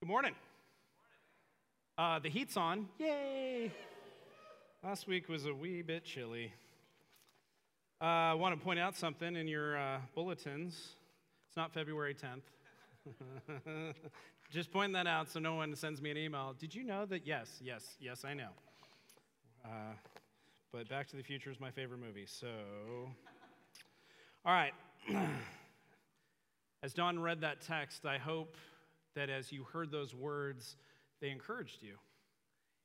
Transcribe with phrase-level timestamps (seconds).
[0.00, 0.32] Good morning.
[1.98, 2.88] Uh, the heat's on.
[2.98, 3.70] Yay!
[4.82, 6.54] Last week was a wee bit chilly.
[8.00, 10.72] Uh, I want to point out something in your uh, bulletins.
[11.48, 13.92] It's not February 10th.
[14.50, 16.54] Just point that out so no one sends me an email.
[16.58, 17.26] Did you know that?
[17.26, 18.48] Yes, yes, yes, I know.
[19.62, 19.92] Uh,
[20.72, 22.24] but Back to the Future is my favorite movie.
[22.24, 22.46] So,
[24.46, 24.72] all right.
[26.82, 28.56] as Don read that text, I hope
[29.14, 30.76] that as you heard those words,
[31.20, 31.96] they encouraged you.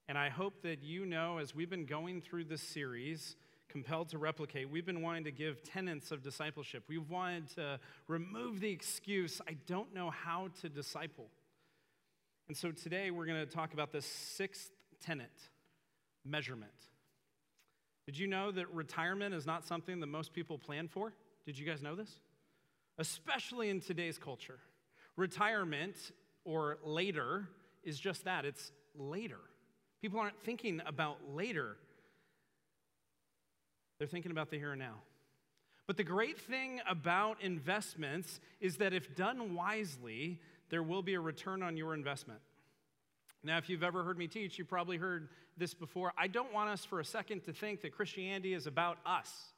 [0.07, 3.35] And I hope that you know, as we've been going through this series,
[3.69, 6.83] Compelled to Replicate, we've been wanting to give tenets of discipleship.
[6.87, 11.25] We've wanted to remove the excuse, I don't know how to disciple.
[12.47, 14.69] And so today we're going to talk about the sixth
[15.03, 15.31] tenet
[16.23, 16.71] measurement.
[18.05, 21.13] Did you know that retirement is not something that most people plan for?
[21.45, 22.19] Did you guys know this?
[22.99, 24.59] Especially in today's culture.
[25.15, 25.95] Retirement
[26.43, 27.47] or later
[27.83, 29.39] is just that it's later.
[30.01, 31.77] People aren't thinking about later,
[33.97, 34.95] they're thinking about the here and now.
[35.87, 41.19] But the great thing about investments is that if done wisely, there will be a
[41.19, 42.39] return on your investment.
[43.43, 46.11] Now, if you've ever heard me teach, you've probably heard this before.
[46.17, 49.53] I don't want us for a second to think that Christianity is about us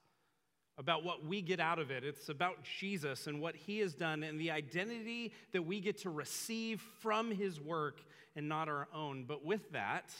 [0.77, 2.03] about what we get out of it.
[2.03, 6.09] It's about Jesus and what he has done and the identity that we get to
[6.09, 8.01] receive from his work
[8.35, 9.25] and not our own.
[9.27, 10.13] But with that,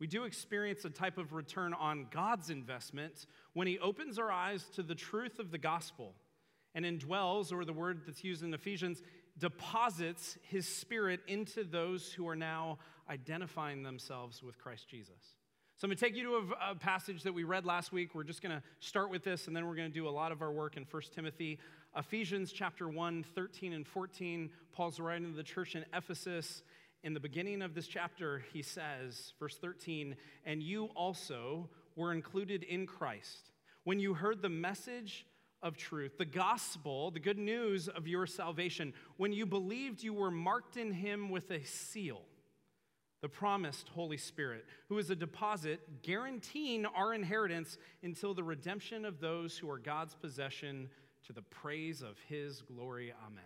[0.00, 4.64] we do experience a type of return on God's investment when he opens our eyes
[4.74, 6.14] to the truth of the gospel
[6.74, 9.02] and indwells, or the word that's used in Ephesians,
[9.38, 12.78] deposits his spirit into those who are now
[13.08, 15.36] identifying themselves with Christ Jesus.
[15.82, 18.14] So I'm going to take you to a, a, passage that we read last week.
[18.14, 20.30] We're just going to start with this, and then we're going to do a lot
[20.30, 21.58] of our work in 1 Timothy.
[21.96, 24.48] Ephesians chapter 1, 13 and 14.
[24.70, 26.62] Paul's writing to the church in Ephesus.
[27.02, 30.14] In the beginning of this chapter, he says, verse 13,
[30.46, 33.50] and you also were included in Christ
[33.82, 35.26] when you heard the message
[35.64, 38.92] of truth, the gospel, the good news of your salvation.
[39.16, 42.22] When you believed, you were marked in him with a seal
[43.22, 49.20] the promised Holy Spirit, who is a deposit guaranteeing our inheritance until the redemption of
[49.20, 50.90] those who are God's possession
[51.26, 53.12] to the praise of his glory.
[53.24, 53.44] Amen.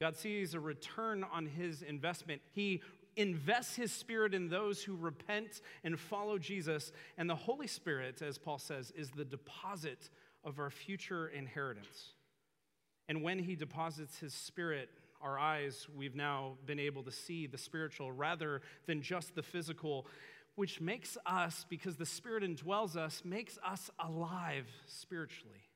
[0.00, 2.42] God sees a return on his investment.
[2.52, 2.82] He
[3.16, 6.92] invests his spirit in those who repent and follow Jesus.
[7.16, 10.10] And the Holy Spirit, as Paul says, is the deposit
[10.44, 12.12] of our future inheritance.
[13.08, 14.90] And when he deposits his spirit
[15.20, 20.06] our eyes, we've now been able to see the spiritual rather than just the physical,
[20.54, 25.68] which makes us, because the Spirit indwells us, makes us alive spiritually.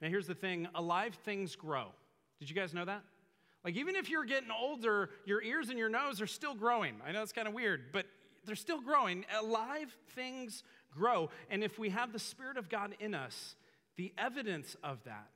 [0.00, 1.86] Now, here's the thing alive things grow.
[2.38, 3.02] Did you guys know that?
[3.64, 6.94] Like, even if you're getting older, your ears and your nose are still growing.
[7.04, 8.06] I know it's kind of weird, but
[8.46, 9.24] they're still growing.
[9.40, 10.62] Alive things
[10.96, 11.30] grow.
[11.50, 13.56] And if we have the Spirit of God in us,
[13.96, 15.32] the evidence of that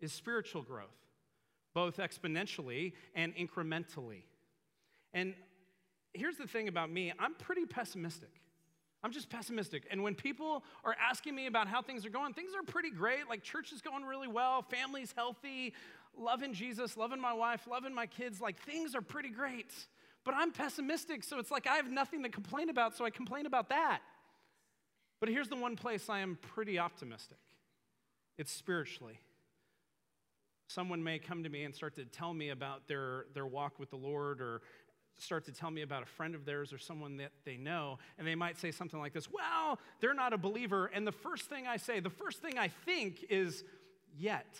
[0.00, 1.03] is spiritual growth
[1.74, 4.22] both exponentially and incrementally.
[5.12, 5.34] And
[6.12, 8.30] here's the thing about me I'm pretty pessimistic.
[9.02, 9.86] I'm just pessimistic.
[9.90, 13.28] And when people are asking me about how things are going, things are pretty great.
[13.28, 15.74] Like church is going really well, family's healthy,
[16.16, 18.40] loving Jesus, loving my wife, loving my kids.
[18.40, 19.72] Like things are pretty great.
[20.24, 23.44] But I'm pessimistic, so it's like I have nothing to complain about, so I complain
[23.44, 24.00] about that.
[25.20, 27.38] But here's the one place I am pretty optimistic
[28.38, 29.20] it's spiritually
[30.66, 33.90] someone may come to me and start to tell me about their, their walk with
[33.90, 34.62] the Lord or
[35.18, 38.26] start to tell me about a friend of theirs or someone that they know, and
[38.26, 40.90] they might say something like this Well, they're not a believer.
[40.92, 43.64] And the first thing I say, the first thing I think is,
[44.16, 44.58] Yet.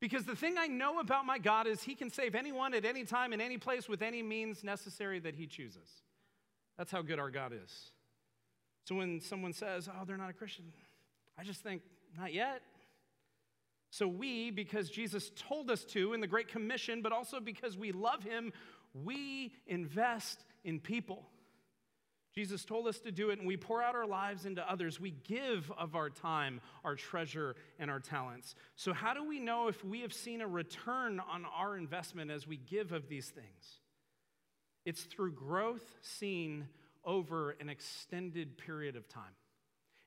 [0.00, 3.04] Because the thing I know about my God is He can save anyone at any
[3.04, 5.88] time, in any place, with any means necessary that He chooses.
[6.76, 7.90] That's how good our God is.
[8.84, 10.66] So when someone says, Oh, they're not a Christian,
[11.38, 11.82] I just think,
[12.16, 12.62] Not yet.
[13.96, 17.92] So, we, because Jesus told us to in the Great Commission, but also because we
[17.92, 18.52] love him,
[18.92, 21.30] we invest in people.
[22.34, 25.00] Jesus told us to do it, and we pour out our lives into others.
[25.00, 28.54] We give of our time, our treasure, and our talents.
[28.74, 32.46] So, how do we know if we have seen a return on our investment as
[32.46, 33.80] we give of these things?
[34.84, 36.68] It's through growth seen
[37.02, 39.32] over an extended period of time.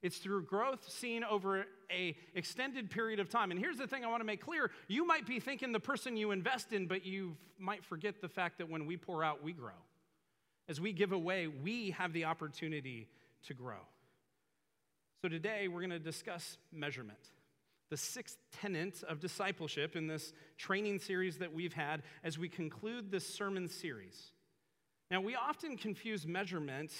[0.01, 3.51] It's through growth seen over a extended period of time.
[3.51, 4.71] And here's the thing I want to make clear.
[4.87, 8.59] You might be thinking the person you invest in, but you might forget the fact
[8.59, 9.71] that when we pour out, we grow.
[10.69, 13.09] As we give away, we have the opportunity
[13.47, 13.79] to grow.
[15.21, 17.19] So today we're going to discuss measurement.
[17.89, 23.11] the sixth tenet of discipleship in this training series that we've had as we conclude
[23.11, 24.31] this sermon series.
[25.09, 26.91] Now, we often confuse measurement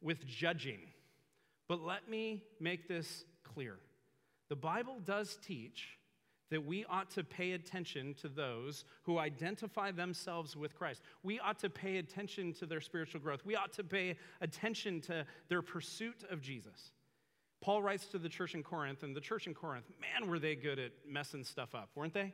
[0.00, 0.78] with judging,
[1.68, 3.76] but let me make this clear.
[4.48, 5.98] The Bible does teach
[6.50, 11.02] that we ought to pay attention to those who identify themselves with Christ.
[11.24, 13.44] We ought to pay attention to their spiritual growth.
[13.44, 16.92] We ought to pay attention to their pursuit of Jesus.
[17.60, 20.54] Paul writes to the church in Corinth, and the church in Corinth, man, were they
[20.54, 22.32] good at messing stuff up, weren't they?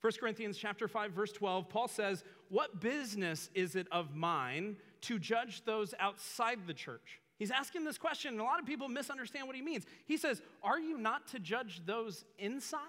[0.00, 5.18] 1 Corinthians chapter 5 verse 12 Paul says, "What business is it of mine to
[5.18, 9.46] judge those outside the church?" He's asking this question, and a lot of people misunderstand
[9.46, 9.84] what he means.
[10.06, 12.80] He says, "Are you not to judge those inside?"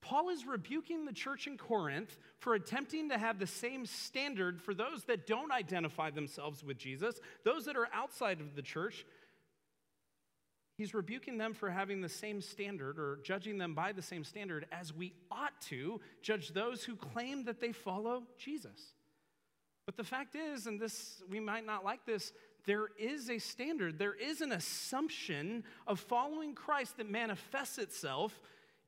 [0.00, 4.74] Paul is rebuking the church in Corinth for attempting to have the same standard for
[4.74, 9.04] those that don't identify themselves with Jesus, those that are outside of the church,
[10.78, 14.64] He's rebuking them for having the same standard or judging them by the same standard
[14.70, 18.94] as we ought to judge those who claim that they follow Jesus.
[19.86, 22.32] But the fact is, and this we might not like this,
[22.68, 28.38] there is a standard, there is an assumption of following Christ that manifests itself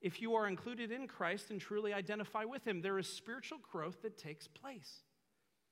[0.00, 2.82] if you are included in Christ and truly identify with Him.
[2.82, 5.02] There is spiritual growth that takes place.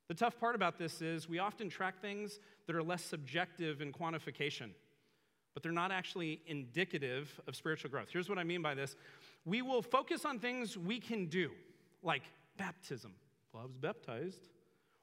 [0.08, 3.92] The tough part about this is we often track things that are less subjective in
[3.92, 4.70] quantification
[5.58, 8.06] but they're not actually indicative of spiritual growth.
[8.12, 8.94] Here's what I mean by this
[9.44, 11.50] we will focus on things we can do,
[12.00, 12.22] like
[12.56, 13.12] baptism.
[13.52, 14.46] Well, I was baptized,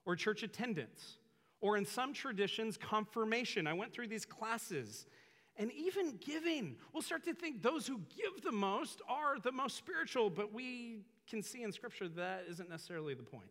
[0.05, 1.17] or church attendance,
[1.61, 3.67] or in some traditions, confirmation.
[3.67, 5.05] I went through these classes.
[5.57, 9.77] And even giving, we'll start to think those who give the most are the most
[9.77, 10.99] spiritual, but we
[11.29, 13.49] can see in Scripture that isn't necessarily the point.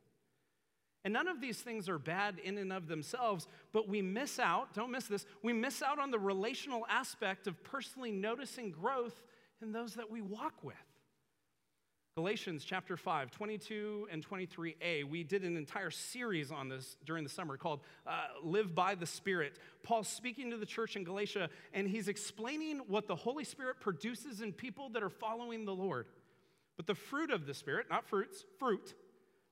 [1.05, 4.75] And none of these things are bad in and of themselves, but we miss out,
[4.75, 9.23] don't miss this, we miss out on the relational aspect of personally noticing growth
[9.61, 10.77] in those that we walk with.
[12.17, 15.03] Galatians chapter 5, 22 and 23a.
[15.03, 19.05] We did an entire series on this during the summer called uh, Live by the
[19.05, 19.59] Spirit.
[19.83, 24.43] Paul's speaking to the church in Galatia, and he's explaining what the Holy Spirit produces
[24.43, 26.07] in people that are following the Lord.
[26.77, 28.95] But the fruit of the Spirit, not fruits, fruit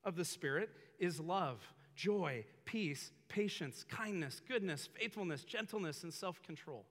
[0.05, 0.71] of the Spirit
[1.01, 1.59] is love,
[1.97, 6.87] joy, peace, patience, kindness, goodness, faithfulness, gentleness, and self control.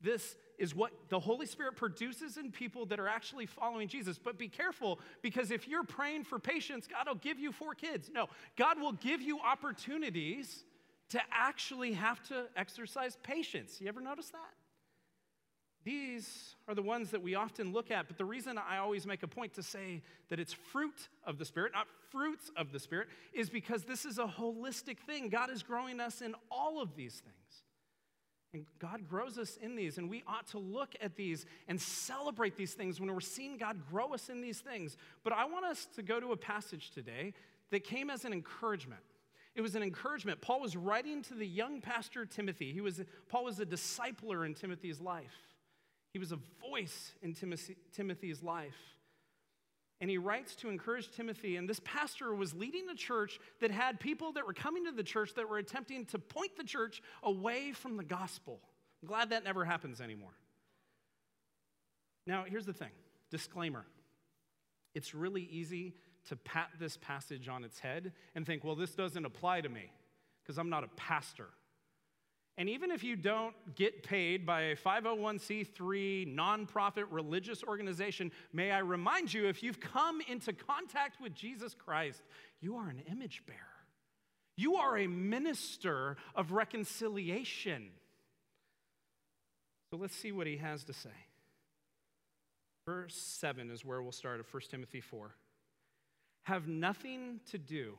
[0.00, 4.18] This is what the Holy Spirit produces in people that are actually following Jesus.
[4.18, 8.10] But be careful because if you're praying for patience, God will give you four kids.
[8.12, 10.64] No, God will give you opportunities
[11.10, 13.80] to actually have to exercise patience.
[13.80, 14.54] You ever notice that?
[15.84, 19.22] These are the ones that we often look at, but the reason I always make
[19.22, 23.08] a point to say that it's fruit of the Spirit, not fruits of the Spirit,
[23.34, 25.28] is because this is a holistic thing.
[25.28, 27.63] God is growing us in all of these things.
[28.54, 32.56] And God grows us in these, and we ought to look at these and celebrate
[32.56, 34.96] these things when we're seeing God grow us in these things.
[35.24, 37.34] But I want us to go to a passage today
[37.72, 39.02] that came as an encouragement.
[39.56, 40.40] It was an encouragement.
[40.40, 42.72] Paul was writing to the young pastor Timothy.
[42.72, 45.34] He was, Paul was a discipler in Timothy's life.
[46.12, 46.38] He was a
[46.70, 48.76] voice in Timothy, Timothy's life.
[50.00, 51.56] And he writes to encourage Timothy.
[51.56, 55.02] And this pastor was leading a church that had people that were coming to the
[55.02, 58.60] church that were attempting to point the church away from the gospel.
[59.02, 60.34] I'm glad that never happens anymore.
[62.26, 62.90] Now, here's the thing
[63.30, 63.86] disclaimer
[64.94, 65.94] it's really easy
[66.28, 69.90] to pat this passage on its head and think, well, this doesn't apply to me
[70.42, 71.48] because I'm not a pastor.
[72.56, 78.78] And even if you don't get paid by a 501c3 nonprofit religious organization, may I
[78.78, 82.22] remind you if you've come into contact with Jesus Christ,
[82.60, 83.58] you are an image bearer.
[84.56, 87.90] You are a minister of reconciliation.
[89.90, 91.10] So let's see what he has to say.
[92.86, 95.34] Verse 7 is where we'll start of 1 Timothy 4.
[96.44, 97.94] Have nothing to do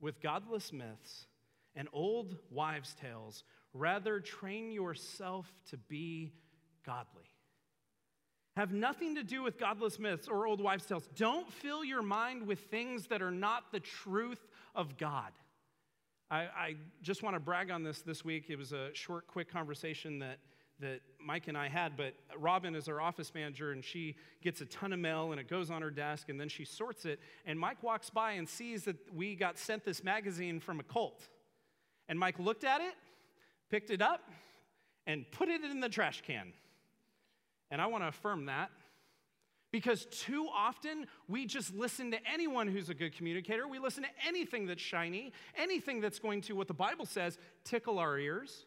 [0.00, 1.26] with godless myths
[1.74, 3.44] and old wives' tales
[3.78, 6.32] Rather, train yourself to be
[6.84, 7.24] godly.
[8.56, 11.06] Have nothing to do with godless myths or old wives' tales.
[11.14, 14.40] Don't fill your mind with things that are not the truth
[14.74, 15.32] of God.
[16.30, 18.46] I, I just want to brag on this this week.
[18.48, 20.38] It was a short, quick conversation that,
[20.80, 24.66] that Mike and I had, but Robin is our office manager, and she gets a
[24.66, 27.20] ton of mail, and it goes on her desk, and then she sorts it.
[27.44, 31.28] And Mike walks by and sees that we got sent this magazine from a cult.
[32.08, 32.94] And Mike looked at it
[33.70, 34.30] picked it up,
[35.06, 36.52] and put it in the trash can.
[37.70, 38.70] And I want to affirm that
[39.72, 43.68] because too often we just listen to anyone who's a good communicator.
[43.68, 47.98] We listen to anything that's shiny, anything that's going to, what the Bible says, tickle
[47.98, 48.64] our ears.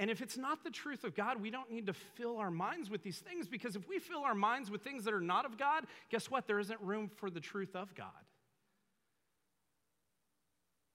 [0.00, 2.88] And if it's not the truth of God, we don't need to fill our minds
[2.88, 5.58] with these things because if we fill our minds with things that are not of
[5.58, 6.46] God, guess what?
[6.46, 8.06] There isn't room for the truth of God.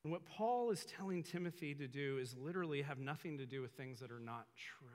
[0.03, 3.71] And what Paul is telling Timothy to do is literally have nothing to do with
[3.71, 4.89] things that are not true.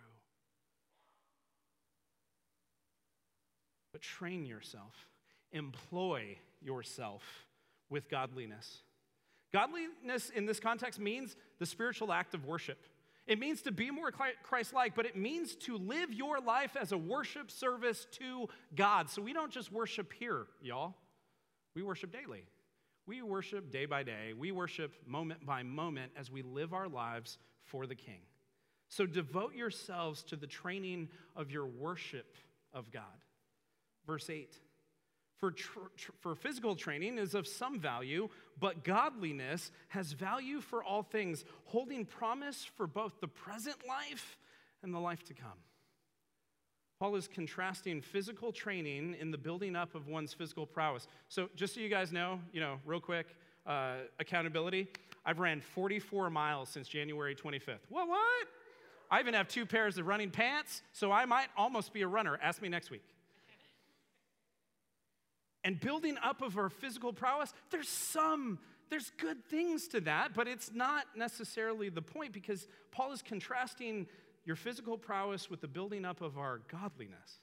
[3.92, 4.94] But train yourself,
[5.50, 7.22] employ yourself
[7.88, 8.82] with godliness.
[9.50, 12.78] Godliness in this context means the spiritual act of worship.
[13.26, 14.12] It means to be more
[14.42, 19.08] Christ like, but it means to live your life as a worship service to God.
[19.08, 20.94] So we don't just worship here, y'all.
[21.74, 22.44] We worship daily.
[23.08, 24.34] We worship day by day.
[24.36, 28.20] We worship moment by moment as we live our lives for the King.
[28.90, 32.36] So devote yourselves to the training of your worship
[32.74, 33.02] of God.
[34.06, 34.54] Verse 8
[35.38, 40.82] for, tr- tr- for physical training is of some value, but godliness has value for
[40.82, 44.36] all things, holding promise for both the present life
[44.82, 45.58] and the life to come.
[46.98, 51.06] Paul is contrasting physical training in the building up of one's physical prowess.
[51.28, 53.26] So, just so you guys know, you know, real quick,
[53.66, 54.88] uh, accountability.
[55.24, 57.78] I've ran 44 miles since January 25th.
[57.88, 58.08] What?
[58.08, 58.48] What?
[59.10, 62.38] I even have two pairs of running pants, so I might almost be a runner.
[62.42, 63.04] Ask me next week.
[65.64, 68.58] And building up of our physical prowess, there's some,
[68.90, 74.06] there's good things to that, but it's not necessarily the point because Paul is contrasting
[74.48, 77.40] your physical prowess with the building up of our godliness,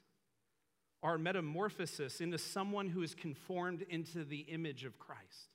[1.04, 5.52] our metamorphosis into someone who is conformed into the image of Christ.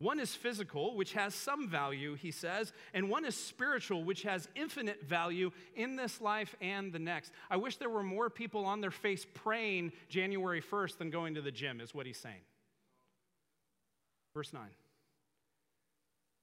[0.00, 4.48] One is physical, which has some value, he says, and one is spiritual, which has
[4.56, 7.30] infinite value in this life and the next.
[7.48, 11.40] I wish there were more people on their face praying January 1st than going to
[11.40, 12.42] the gym, is what he's saying.
[14.34, 14.62] Verse 9.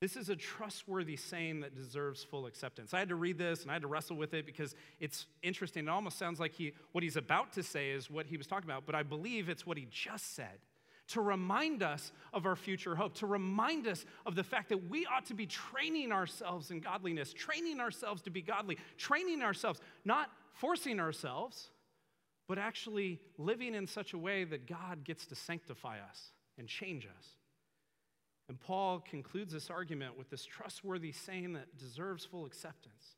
[0.01, 2.93] This is a trustworthy saying that deserves full acceptance.
[2.93, 5.87] I had to read this and I had to wrestle with it because it's interesting.
[5.87, 8.69] It almost sounds like he, what he's about to say is what he was talking
[8.69, 10.59] about, but I believe it's what he just said
[11.07, 15.05] to remind us of our future hope, to remind us of the fact that we
[15.05, 20.31] ought to be training ourselves in godliness, training ourselves to be godly, training ourselves, not
[20.53, 21.69] forcing ourselves,
[22.47, 27.05] but actually living in such a way that God gets to sanctify us and change
[27.05, 27.27] us.
[28.47, 33.15] And Paul concludes this argument with this trustworthy saying that deserves full acceptance.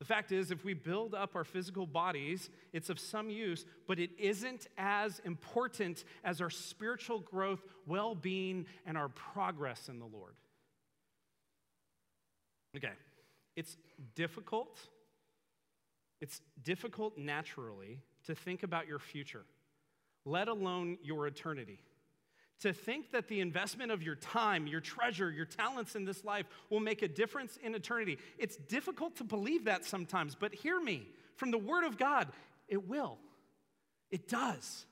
[0.00, 3.98] The fact is, if we build up our physical bodies, it's of some use, but
[3.98, 10.04] it isn't as important as our spiritual growth, well being, and our progress in the
[10.04, 10.34] Lord.
[12.76, 12.92] Okay,
[13.56, 13.76] it's
[14.14, 14.78] difficult.
[16.20, 19.44] It's difficult naturally to think about your future,
[20.24, 21.78] let alone your eternity
[22.64, 26.46] to think that the investment of your time, your treasure, your talents in this life
[26.70, 28.16] will make a difference in eternity.
[28.38, 31.06] It's difficult to believe that sometimes, but hear me
[31.36, 32.28] from the Word of God,
[32.66, 33.18] it will.
[34.10, 34.86] It does.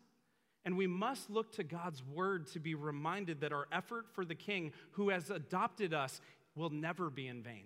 [0.67, 4.35] And we must look to God's Word to be reminded that our effort for the
[4.35, 6.21] King who has adopted us
[6.55, 7.65] will never be in vain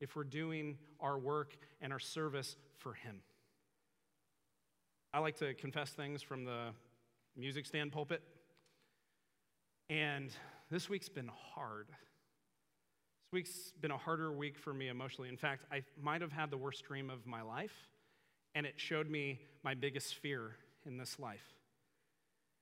[0.00, 3.20] if we're doing our work and our service for Him.
[5.12, 6.68] I like to confess things from the
[7.36, 8.22] music stand pulpit.
[9.92, 10.30] And
[10.70, 11.88] this week's been hard.
[11.88, 15.28] This week's been a harder week for me emotionally.
[15.28, 17.74] In fact, I might have had the worst dream of my life,
[18.54, 20.56] and it showed me my biggest fear
[20.86, 21.44] in this life.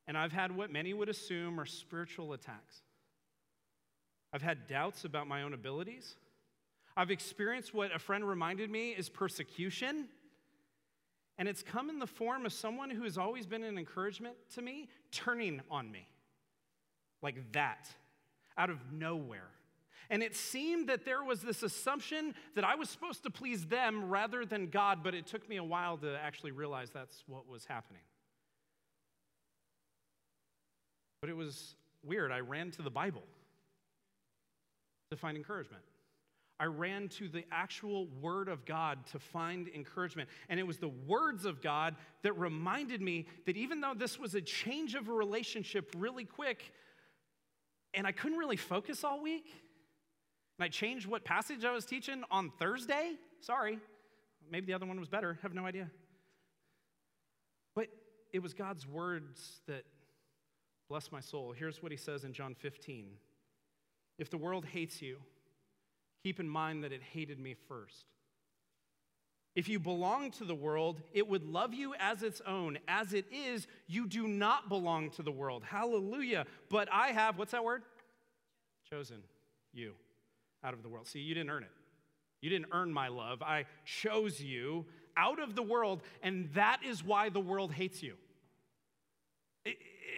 [0.08, 2.82] And I've had what many would assume are spiritual attacks.
[4.32, 6.16] I've had doubts about my own abilities.
[6.96, 10.08] I've experienced what a friend reminded me is persecution.
[11.38, 14.62] And it's come in the form of someone who has always been an encouragement to
[14.62, 16.08] me turning on me
[17.22, 17.88] like that,
[18.56, 19.48] out of nowhere.
[20.10, 24.08] And it seemed that there was this assumption that I was supposed to please them
[24.08, 27.64] rather than God, but it took me a while to actually realize that's what was
[27.64, 28.02] happening.
[31.20, 32.32] But it was weird.
[32.32, 33.22] I ran to the Bible
[35.10, 35.82] to find encouragement.
[36.58, 40.28] I ran to the actual Word of God to find encouragement.
[40.48, 44.34] And it was the words of God that reminded me that even though this was
[44.34, 46.72] a change of a relationship really quick,
[47.94, 49.46] and I couldn't really focus all week.
[50.58, 53.12] And I changed what passage I was teaching on Thursday.
[53.40, 53.78] Sorry.
[54.50, 55.38] Maybe the other one was better.
[55.42, 55.90] Have no idea.
[57.74, 57.88] But
[58.32, 59.84] it was God's words that
[60.88, 61.54] bless my soul.
[61.56, 63.12] Here's what he says in John 15
[64.18, 65.18] If the world hates you,
[66.22, 68.06] keep in mind that it hated me first.
[69.56, 72.78] If you belong to the world, it would love you as its own.
[72.86, 75.64] As it is, you do not belong to the world.
[75.64, 76.46] Hallelujah.
[76.68, 77.82] But I have, what's that word?
[78.88, 79.22] Chosen
[79.72, 79.92] you
[80.62, 81.08] out of the world.
[81.08, 81.70] See, you didn't earn it.
[82.40, 83.42] You didn't earn my love.
[83.42, 88.14] I chose you out of the world, and that is why the world hates you.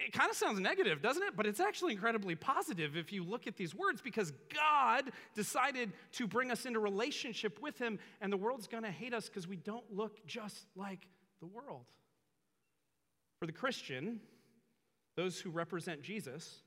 [0.05, 1.35] It kind of sounds negative, doesn't it?
[1.35, 6.27] But it's actually incredibly positive if you look at these words because God decided to
[6.27, 9.57] bring us into relationship with Him, and the world's going to hate us because we
[9.57, 11.07] don't look just like
[11.39, 11.85] the world.
[13.39, 14.19] For the Christian,
[15.15, 16.61] those who represent Jesus,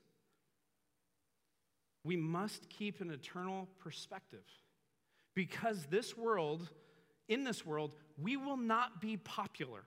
[2.03, 4.45] we must keep an eternal perspective
[5.35, 6.69] because this world,
[7.27, 9.83] in this world, we will not be popular.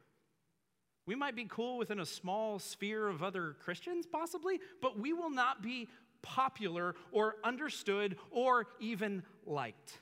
[1.10, 5.28] We might be cool within a small sphere of other Christians, possibly, but we will
[5.28, 5.88] not be
[6.22, 9.98] popular or understood or even liked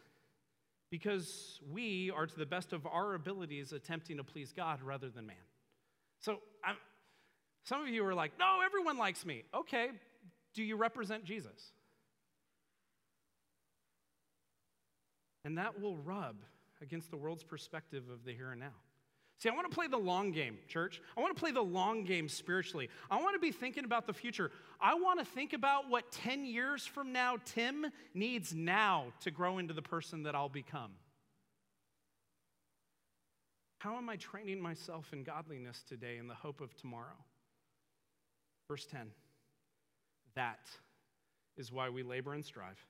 [0.90, 5.26] because we are, to the best of our abilities, attempting to please God rather than
[5.26, 5.36] man.
[6.20, 6.76] So, I'm,
[7.64, 9.44] some of you are like, no, everyone likes me.
[9.54, 9.88] Okay,
[10.52, 11.72] do you represent Jesus?
[15.42, 16.36] And that will rub
[16.82, 18.74] against the world's perspective of the here and now.
[19.38, 21.00] See, I want to play the long game, church.
[21.16, 22.90] I want to play the long game spiritually.
[23.08, 24.50] I want to be thinking about the future.
[24.80, 29.58] I want to think about what 10 years from now Tim needs now to grow
[29.58, 30.90] into the person that I'll become.
[33.78, 37.16] How am I training myself in godliness today in the hope of tomorrow?
[38.68, 39.12] Verse 10
[40.34, 40.66] That
[41.56, 42.84] is why we labor and strive,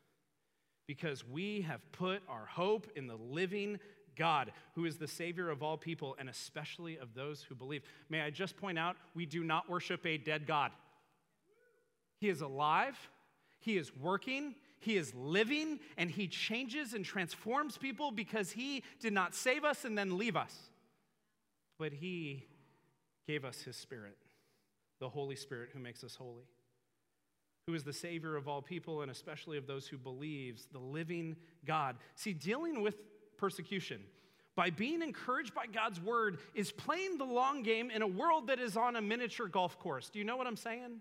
[0.86, 3.78] because we have put our hope in the living
[4.18, 7.82] God, who is the Savior of all people, and especially of those who believe.
[8.10, 10.72] May I just point out, we do not worship a dead God.
[12.20, 12.96] He is alive,
[13.60, 19.14] He is working, He is living, and He changes and transforms people because He did
[19.14, 20.68] not save us and then leave us
[21.78, 22.44] but He
[23.26, 24.16] gave us His Spirit,
[25.00, 26.48] the Holy Spirit who makes us holy,
[27.66, 31.36] who is the Savior of all people and especially of those who believes, the living
[31.64, 31.96] God.
[32.16, 32.96] See, dealing with
[33.38, 34.00] persecution
[34.58, 38.58] by being encouraged by God's word is playing the long game in a world that
[38.58, 40.10] is on a miniature golf course.
[40.10, 40.98] Do you know what I'm saying?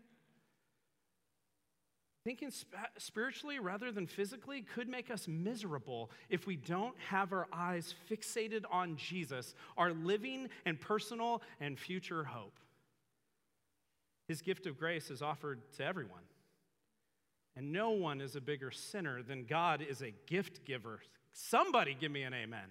[2.24, 2.52] Thinking
[3.00, 8.64] spiritually rather than physically could make us miserable if we don't have our eyes fixated
[8.70, 12.60] on Jesus, our living and personal and future hope.
[14.28, 16.22] His gift of grace is offered to everyone.
[17.56, 21.00] And no one is a bigger sinner than God is a gift giver.
[21.40, 22.68] Somebody give me an amen.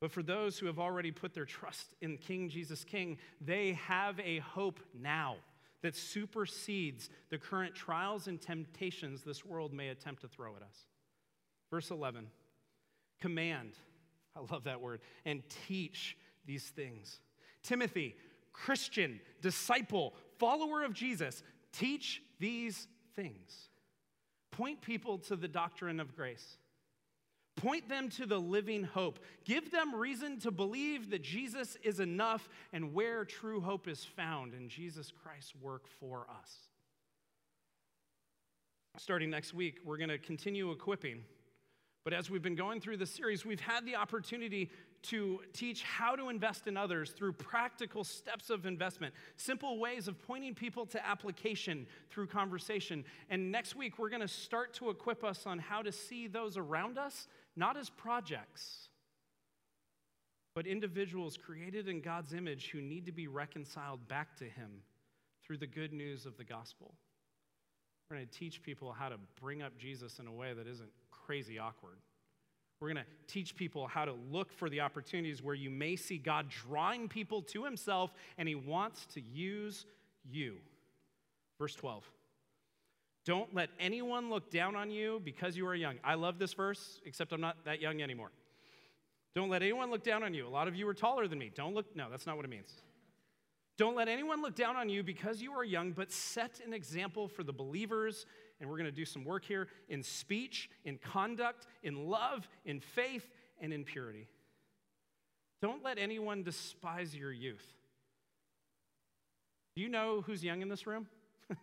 [0.00, 4.20] But for those who have already put their trust in King Jesus King, they have
[4.20, 5.34] a hope now
[5.82, 10.86] that supersedes the current trials and temptations this world may attempt to throw at us.
[11.70, 12.28] Verse 11
[13.20, 13.72] command,
[14.36, 17.18] I love that word, and teach these things.
[17.64, 18.14] Timothy,
[18.52, 23.70] Christian, disciple, follower of Jesus, teach these things.
[24.52, 26.58] Point people to the doctrine of grace.
[27.60, 29.18] Point them to the living hope.
[29.44, 34.54] Give them reason to believe that Jesus is enough and where true hope is found
[34.54, 36.56] in Jesus Christ's work for us.
[38.96, 41.24] Starting next week, we're going to continue equipping.
[42.04, 44.70] But as we've been going through the series, we've had the opportunity
[45.02, 50.20] to teach how to invest in others through practical steps of investment, simple ways of
[50.26, 53.04] pointing people to application through conversation.
[53.30, 56.56] And next week, we're going to start to equip us on how to see those
[56.56, 58.88] around us not as projects,
[60.54, 64.82] but individuals created in God's image who need to be reconciled back to Him
[65.44, 66.94] through the good news of the gospel.
[68.08, 70.90] We're going to teach people how to bring up Jesus in a way that isn't
[71.10, 71.98] crazy awkward.
[72.80, 76.16] We're going to teach people how to look for the opportunities where you may see
[76.16, 79.84] God drawing people to Himself and He wants to use
[80.30, 80.56] you.
[81.58, 82.08] Verse 12.
[83.24, 85.96] Don't let anyone look down on you because you are young.
[86.02, 88.30] I love this verse, except I'm not that young anymore.
[89.34, 90.46] Don't let anyone look down on you.
[90.46, 91.50] A lot of you are taller than me.
[91.54, 92.72] Don't look, no, that's not what it means.
[93.76, 97.28] Don't let anyone look down on you because you are young, but set an example
[97.28, 98.26] for the believers.
[98.60, 102.80] And we're going to do some work here in speech, in conduct, in love, in
[102.80, 103.28] faith,
[103.60, 104.26] and in purity.
[105.62, 107.64] Don't let anyone despise your youth.
[109.76, 111.06] Do you know who's young in this room?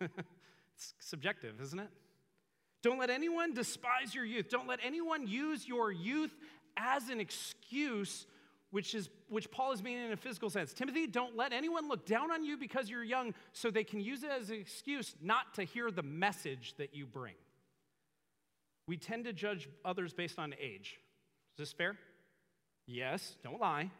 [0.76, 1.88] It's subjective, isn't it?
[2.82, 4.48] Don't let anyone despise your youth.
[4.50, 6.36] Don't let anyone use your youth
[6.76, 8.26] as an excuse,
[8.70, 10.72] which is which Paul is meaning in a physical sense.
[10.72, 14.22] Timothy, don't let anyone look down on you because you're young so they can use
[14.22, 17.34] it as an excuse not to hear the message that you bring.
[18.88, 21.00] We tend to judge others based on age.
[21.54, 21.96] Is this fair?
[22.86, 23.90] Yes, don't lie.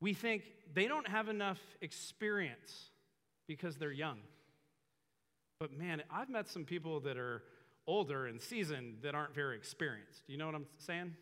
[0.00, 2.90] We think they don't have enough experience
[3.46, 4.18] because they're young.
[5.60, 7.42] But man, I've met some people that are
[7.86, 10.26] older and seasoned that aren't very experienced.
[10.26, 11.14] Do you know what I'm saying?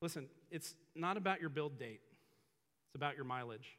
[0.00, 2.00] Listen, it's not about your build date,
[2.88, 3.76] it's about your mileage.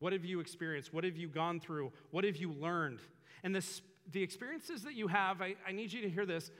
[0.00, 0.92] What have you experienced?
[0.92, 1.92] What have you gone through?
[2.10, 2.98] What have you learned?
[3.42, 6.50] And this, the experiences that you have, I, I need you to hear this.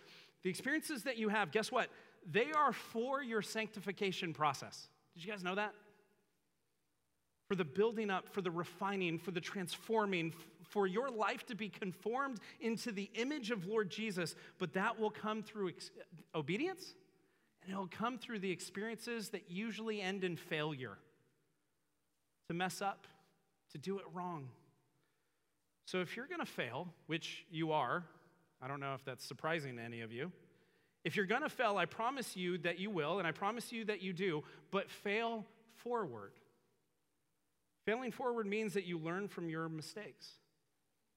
[0.43, 1.89] The experiences that you have, guess what?
[2.31, 4.89] They are for your sanctification process.
[5.15, 5.75] Did you guys know that?
[7.49, 11.69] For the building up, for the refining, for the transforming, for your life to be
[11.69, 15.91] conformed into the image of Lord Jesus, but that will come through ex-
[16.35, 16.95] obedience
[17.65, 20.99] and it'll come through the experiences that usually end in failure
[22.49, 23.07] to mess up,
[23.73, 24.49] to do it wrong.
[25.87, 28.05] So if you're going to fail, which you are,
[28.61, 30.31] I don't know if that's surprising to any of you.
[31.05, 33.85] If you're going to fail, I promise you that you will, and I promise you
[33.87, 35.45] that you do, but fail
[35.77, 36.33] forward.
[37.85, 40.29] Failing forward means that you learn from your mistakes.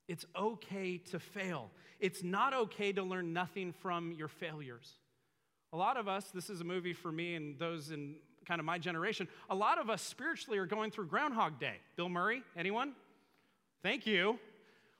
[0.08, 1.72] It's okay to fail.
[2.00, 4.92] It's not okay to learn nothing from your failures.
[5.74, 8.16] A lot of us, this is a movie for me and those in
[8.48, 11.76] kind of my generation, a lot of us spiritually are going through Groundhog Day.
[11.98, 12.94] Bill Murray, anyone?
[13.84, 14.40] Thank you.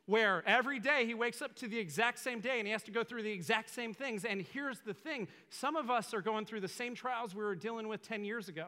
[0.06, 2.92] Where every day he wakes up to the exact same day and he has to
[2.92, 4.26] go through the exact same things.
[4.26, 7.56] And here's the thing some of us are going through the same trials we were
[7.56, 8.68] dealing with 10 years ago.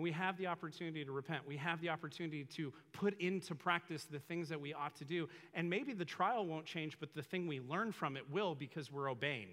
[0.00, 1.46] And we have the opportunity to repent.
[1.46, 5.28] We have the opportunity to put into practice the things that we ought to do.
[5.52, 8.90] And maybe the trial won't change, but the thing we learn from it will because
[8.90, 9.48] we're obeying.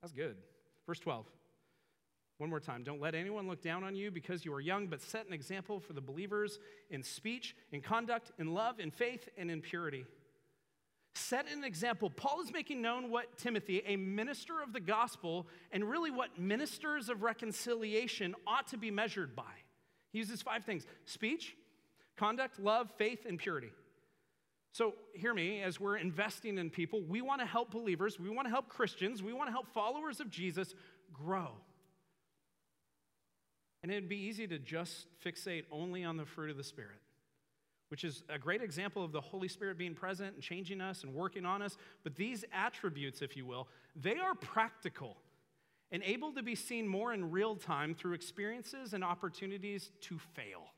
[0.00, 0.36] That's good.
[0.86, 1.26] Verse 12.
[2.38, 2.84] One more time.
[2.84, 5.80] Don't let anyone look down on you because you are young, but set an example
[5.80, 10.06] for the believers in speech, in conduct, in love, in faith, and in purity.
[11.14, 12.08] Set an example.
[12.08, 17.10] Paul is making known what Timothy, a minister of the gospel, and really what ministers
[17.10, 19.52] of reconciliation ought to be measured by.
[20.12, 21.54] He uses five things speech,
[22.16, 23.70] conduct, love, faith, and purity.
[24.72, 28.46] So, hear me, as we're investing in people, we want to help believers, we want
[28.46, 30.74] to help Christians, we want to help followers of Jesus
[31.12, 31.48] grow.
[33.82, 37.00] And it'd be easy to just fixate only on the fruit of the Spirit
[37.92, 41.12] which is a great example of the Holy Spirit being present and changing us and
[41.12, 41.76] working on us.
[42.04, 45.18] But these attributes, if you will, they are practical
[45.90, 50.72] and able to be seen more in real time through experiences and opportunities to fail.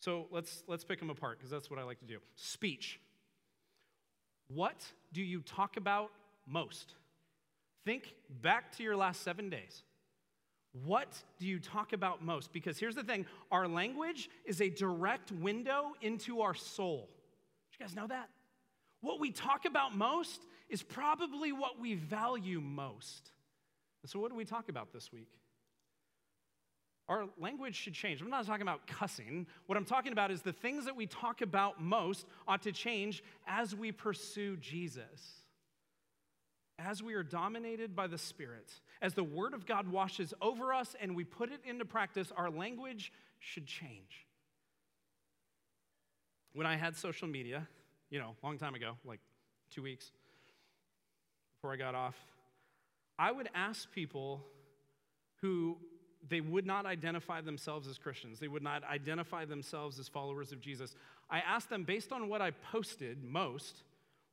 [0.00, 2.18] So let's, let's pick them apart because that's what I like to do.
[2.36, 3.00] Speech.
[4.48, 6.10] What do you talk about
[6.46, 6.96] most?
[7.86, 8.12] Think
[8.42, 9.82] back to your last seven days.
[10.82, 12.52] What do you talk about most?
[12.52, 17.08] Because here's the thing our language is a direct window into our soul.
[17.70, 18.28] Did you guys know that?
[19.00, 23.30] What we talk about most is probably what we value most.
[24.02, 25.28] And so, what do we talk about this week?
[27.08, 28.20] Our language should change.
[28.20, 29.46] I'm not talking about cussing.
[29.66, 33.22] What I'm talking about is the things that we talk about most ought to change
[33.46, 35.43] as we pursue Jesus
[36.78, 40.96] as we are dominated by the Spirit, as the Word of God washes over us
[41.00, 44.26] and we put it into practice, our language should change.
[46.52, 47.66] When I had social media,
[48.10, 49.20] you know, a long time ago, like
[49.70, 50.10] two weeks
[51.56, 52.16] before I got off,
[53.18, 54.44] I would ask people
[55.40, 55.76] who
[56.28, 58.38] they would not identify themselves as Christians.
[58.40, 60.94] They would not identify themselves as followers of Jesus.
[61.28, 63.82] I asked them based on what I posted most,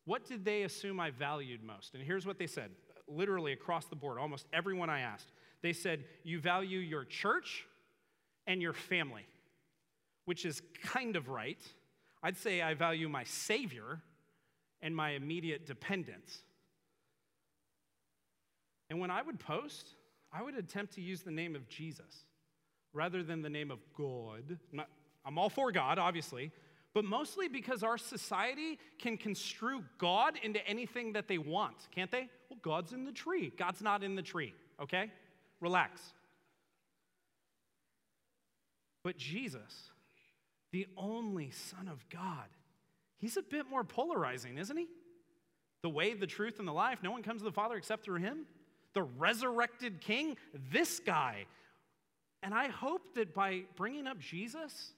[0.06, 1.94] what did they assume I valued most?
[1.94, 2.72] And here's what they said
[3.08, 5.32] literally across the board, almost everyone I asked.
[5.62, 7.66] They said, You value your church
[8.48, 9.26] and your family,
[10.26, 11.62] which is kind of right.
[12.24, 14.02] I'd say I value my Savior
[14.82, 16.42] and my immediate dependence.
[18.90, 19.88] And when I would post,
[20.34, 22.26] I would attempt to use the name of Jesus
[22.94, 24.58] rather than the name of God.
[25.26, 26.52] I'm all for God, obviously,
[26.94, 32.30] but mostly because our society can construe God into anything that they want, can't they?
[32.50, 33.52] Well, God's in the tree.
[33.58, 35.12] God's not in the tree, okay?
[35.62, 36.02] Relax.
[39.04, 39.90] But Jesus,
[40.72, 42.48] the only Son of God,
[43.18, 44.88] he's a bit more polarizing, isn't he?
[45.84, 47.00] The way, the truth, and the life.
[47.02, 48.46] No one comes to the Father except through him.
[48.94, 50.36] The resurrected King,
[50.72, 51.46] this guy.
[52.44, 54.92] And I hope that by bringing up Jesus,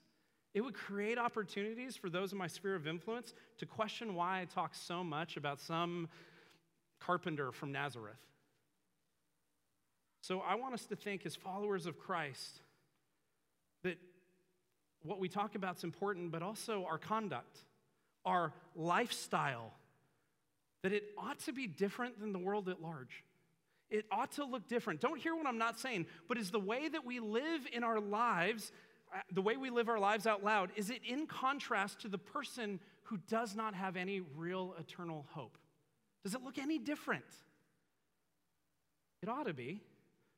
[0.53, 4.45] it would create opportunities for those in my sphere of influence to question why I
[4.45, 6.09] talk so much about some
[6.99, 8.19] carpenter from Nazareth.
[10.21, 12.61] So I want us to think, as followers of Christ,
[13.83, 13.97] that
[15.01, 17.57] what we talk about is important, but also our conduct,
[18.23, 19.73] our lifestyle,
[20.81, 23.23] that it ought to be different than the world at large.
[23.89, 25.01] It ought to look different.
[25.01, 27.99] Don't hear what I'm not saying, but is the way that we live in our
[27.99, 28.71] lives
[29.13, 32.17] Uh, the way we live our lives out loud, is it in contrast to the
[32.17, 35.57] person who does not have any real eternal hope?
[36.23, 37.25] Does it look any different?
[39.21, 39.81] It ought to be.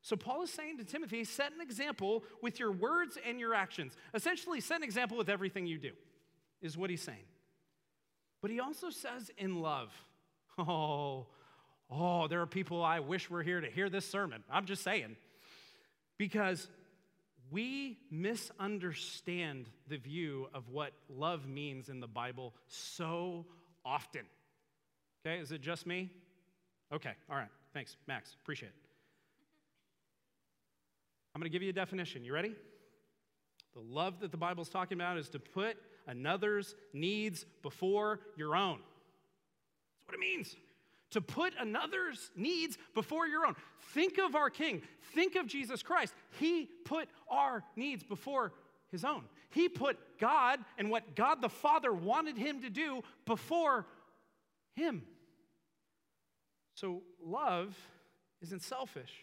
[0.01, 3.93] So, Paul is saying to Timothy, set an example with your words and your actions.
[4.13, 5.91] Essentially, set an example with everything you do,
[6.61, 7.25] is what he's saying.
[8.41, 9.91] But he also says in love.
[10.57, 11.25] Oh,
[11.91, 14.41] oh, there are people I wish were here to hear this sermon.
[14.49, 15.17] I'm just saying.
[16.17, 16.69] Because
[17.51, 23.45] we misunderstand the view of what love means in the Bible so
[23.83, 24.25] often.
[25.25, 26.11] Okay, is it just me?
[26.93, 28.75] Okay, all right, thanks, Max, appreciate it.
[31.33, 32.23] I'm going to give you a definition.
[32.23, 32.53] You ready?
[33.73, 35.75] The love that the Bible's talking about is to put
[36.07, 38.77] another's needs before your own.
[38.77, 40.55] That's what it means.
[41.11, 43.55] To put another's needs before your own.
[43.93, 44.81] Think of our King.
[45.13, 46.13] Think of Jesus Christ.
[46.39, 48.53] He put our needs before
[48.91, 49.23] his own.
[49.49, 53.85] He put God and what God the Father wanted him to do before
[54.75, 55.03] him.
[56.73, 57.77] So love
[58.41, 59.13] isn't selfish.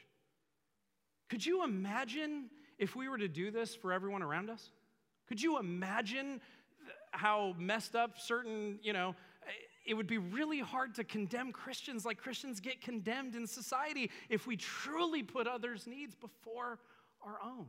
[1.29, 2.47] Could you imagine
[2.79, 4.71] if we were to do this for everyone around us?
[5.29, 6.40] Could you imagine
[7.12, 9.14] how messed up certain, you know,
[9.85, 14.47] it would be really hard to condemn Christians like Christians get condemned in society if
[14.47, 16.79] we truly put others' needs before
[17.25, 17.66] our own.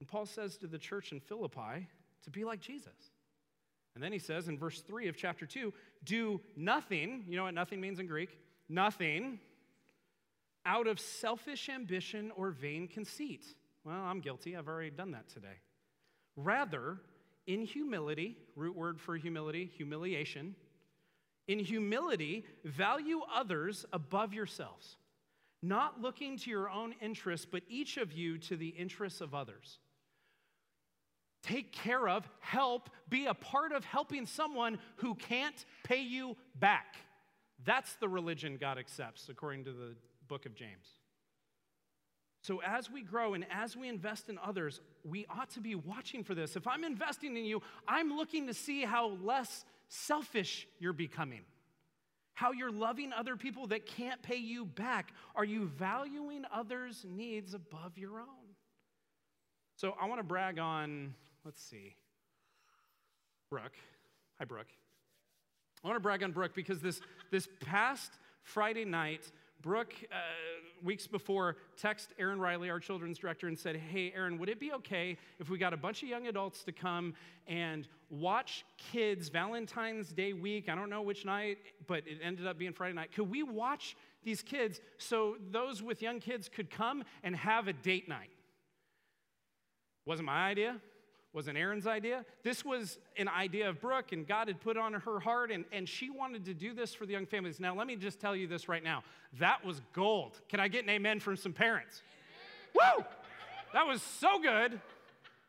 [0.00, 1.88] And Paul says to the church in Philippi
[2.24, 3.12] to be like Jesus.
[3.94, 5.72] And then he says in verse 3 of chapter 2
[6.04, 8.30] do nothing, you know what nothing means in Greek?
[8.68, 9.38] Nothing
[10.64, 13.44] out of selfish ambition or vain conceit.
[13.84, 14.56] Well, I'm guilty.
[14.56, 15.58] I've already done that today.
[16.36, 16.98] Rather,
[17.52, 20.54] in humility, root word for humility, humiliation,
[21.48, 24.96] in humility, value others above yourselves,
[25.60, 29.78] not looking to your own interests, but each of you to the interests of others.
[31.42, 36.96] Take care of, help, be a part of helping someone who can't pay you back.
[37.64, 39.96] That's the religion God accepts, according to the
[40.28, 40.99] book of James.
[42.42, 46.24] So, as we grow and as we invest in others, we ought to be watching
[46.24, 46.56] for this.
[46.56, 51.42] If I'm investing in you, I'm looking to see how less selfish you're becoming,
[52.32, 55.12] how you're loving other people that can't pay you back.
[55.36, 58.54] Are you valuing others' needs above your own?
[59.76, 61.94] So, I want to brag on, let's see,
[63.50, 63.76] Brooke.
[64.38, 64.72] Hi, Brooke.
[65.84, 69.30] I want to brag on Brooke because this, this past Friday night,
[69.62, 70.16] Brooke, uh,
[70.82, 74.72] weeks before, texted Erin Riley, our children's director, and said, Hey, Erin, would it be
[74.72, 77.14] okay if we got a bunch of young adults to come
[77.46, 80.68] and watch kids Valentine's Day week?
[80.68, 83.12] I don't know which night, but it ended up being Friday night.
[83.12, 87.72] Could we watch these kids so those with young kids could come and have a
[87.72, 88.30] date night?
[90.06, 90.80] Wasn't my idea
[91.32, 92.24] wasn't Erin's idea.
[92.42, 95.88] This was an idea of Brooke, and God had put on her heart, and, and
[95.88, 97.60] she wanted to do this for the young families.
[97.60, 99.04] Now, let me just tell you this right now.
[99.38, 100.40] That was gold.
[100.48, 102.02] Can I get an amen from some parents?
[102.74, 103.04] Woo!
[103.72, 104.80] That was so good.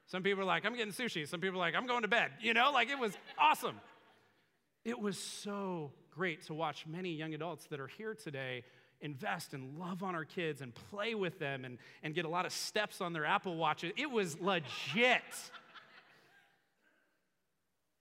[0.06, 1.28] Some people are like, I'm getting sushi.
[1.28, 2.32] Some people are like, I'm going to bed.
[2.42, 3.80] You know, like it was awesome.
[4.84, 8.64] It was so great to watch many young adults that are here today
[9.02, 12.46] invest and love on our kids and play with them and, and get a lot
[12.46, 13.92] of steps on their Apple Watches.
[13.98, 15.24] It was legit.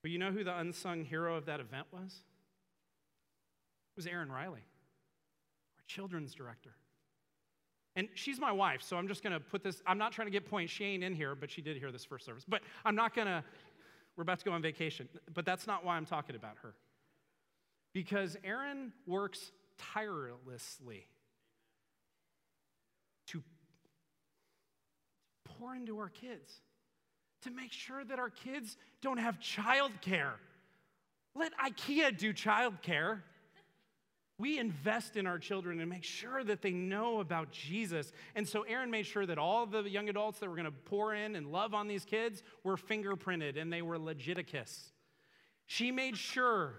[0.01, 2.23] But you know who the unsung hero of that event was?
[3.91, 4.61] It was Erin Riley,
[5.77, 6.71] our children's director.
[7.95, 9.81] And she's my wife, so I'm just going to put this.
[9.85, 10.71] I'm not trying to get points.
[10.71, 12.45] She ain't in here, but she did hear this first service.
[12.47, 13.43] But I'm not going to,
[14.15, 15.09] we're about to go on vacation.
[15.33, 16.73] But that's not why I'm talking about her.
[17.93, 21.05] Because Erin works tirelessly
[23.27, 23.43] to
[25.43, 26.61] pour into our kids
[27.41, 30.33] to make sure that our kids don't have childcare.
[31.35, 33.21] Let IKEA do childcare.
[34.37, 38.11] We invest in our children and make sure that they know about Jesus.
[38.35, 41.13] And so Erin made sure that all the young adults that were going to pour
[41.13, 44.91] in and love on these kids were fingerprinted and they were legiticus.
[45.67, 46.73] She made sure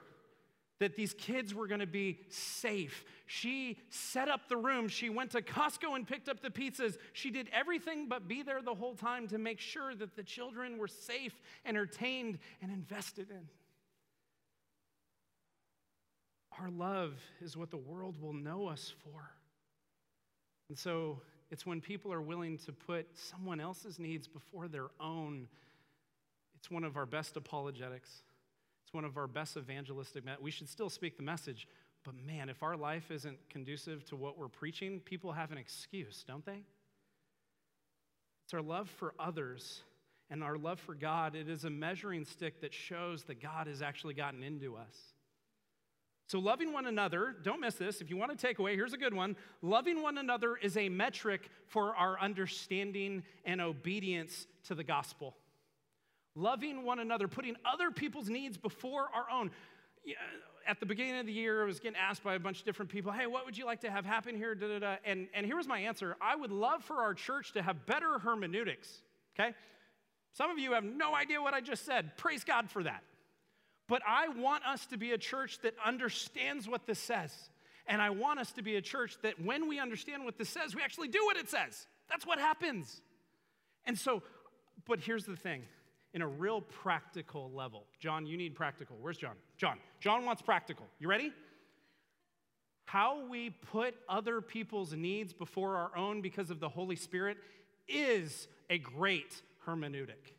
[0.82, 3.04] that these kids were going to be safe.
[3.26, 4.88] She set up the room.
[4.88, 6.96] She went to Costco and picked up the pizzas.
[7.12, 10.78] She did everything but be there the whole time to make sure that the children
[10.78, 13.46] were safe, entertained, and invested in.
[16.60, 19.30] Our love is what the world will know us for.
[20.68, 21.20] And so
[21.52, 25.46] it's when people are willing to put someone else's needs before their own,
[26.56, 28.24] it's one of our best apologetics.
[28.92, 30.22] It's one of our best evangelistic.
[30.38, 31.66] We should still speak the message,
[32.04, 36.26] but man, if our life isn't conducive to what we're preaching, people have an excuse,
[36.28, 36.62] don't they?
[38.44, 39.80] It's our love for others
[40.28, 41.34] and our love for God.
[41.34, 44.94] It is a measuring stick that shows that God has actually gotten into us.
[46.26, 48.02] So, loving one another, don't miss this.
[48.02, 49.36] If you want to take away, here's a good one.
[49.62, 55.34] Loving one another is a metric for our understanding and obedience to the gospel.
[56.34, 59.50] Loving one another, putting other people's needs before our own.
[60.66, 62.90] At the beginning of the year, I was getting asked by a bunch of different
[62.90, 64.54] people, hey, what would you like to have happen here?
[64.54, 64.96] Da, da, da.
[65.04, 68.18] And, and here was my answer I would love for our church to have better
[68.18, 69.02] hermeneutics,
[69.38, 69.54] okay?
[70.32, 72.16] Some of you have no idea what I just said.
[72.16, 73.02] Praise God for that.
[73.88, 77.50] But I want us to be a church that understands what this says.
[77.86, 80.74] And I want us to be a church that when we understand what this says,
[80.74, 81.86] we actually do what it says.
[82.08, 83.02] That's what happens.
[83.84, 84.22] And so,
[84.86, 85.64] but here's the thing
[86.14, 87.84] in a real practical level.
[87.98, 88.96] John, you need practical.
[89.00, 89.36] Where's John?
[89.56, 89.78] John.
[90.00, 90.86] John wants practical.
[90.98, 91.32] You ready?
[92.84, 97.38] How we put other people's needs before our own because of the Holy Spirit
[97.88, 100.34] is a great hermeneutic.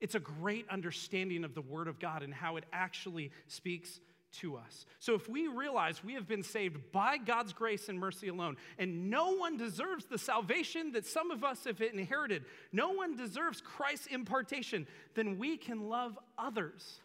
[0.00, 4.00] It's a great understanding of the Word of God and how it actually speaks
[4.32, 4.86] to us.
[4.98, 9.10] So, if we realize we have been saved by God's grace and mercy alone, and
[9.10, 14.06] no one deserves the salvation that some of us have inherited, no one deserves Christ's
[14.06, 17.00] impartation, then we can love others,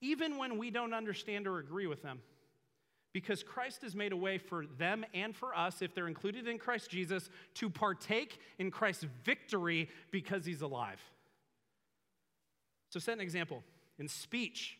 [0.00, 2.20] even when we don't understand or agree with them.
[3.12, 6.58] Because Christ has made a way for them and for us, if they're included in
[6.58, 11.00] Christ Jesus, to partake in Christ's victory because he's alive.
[12.90, 13.62] So, set an example
[13.98, 14.78] in speech,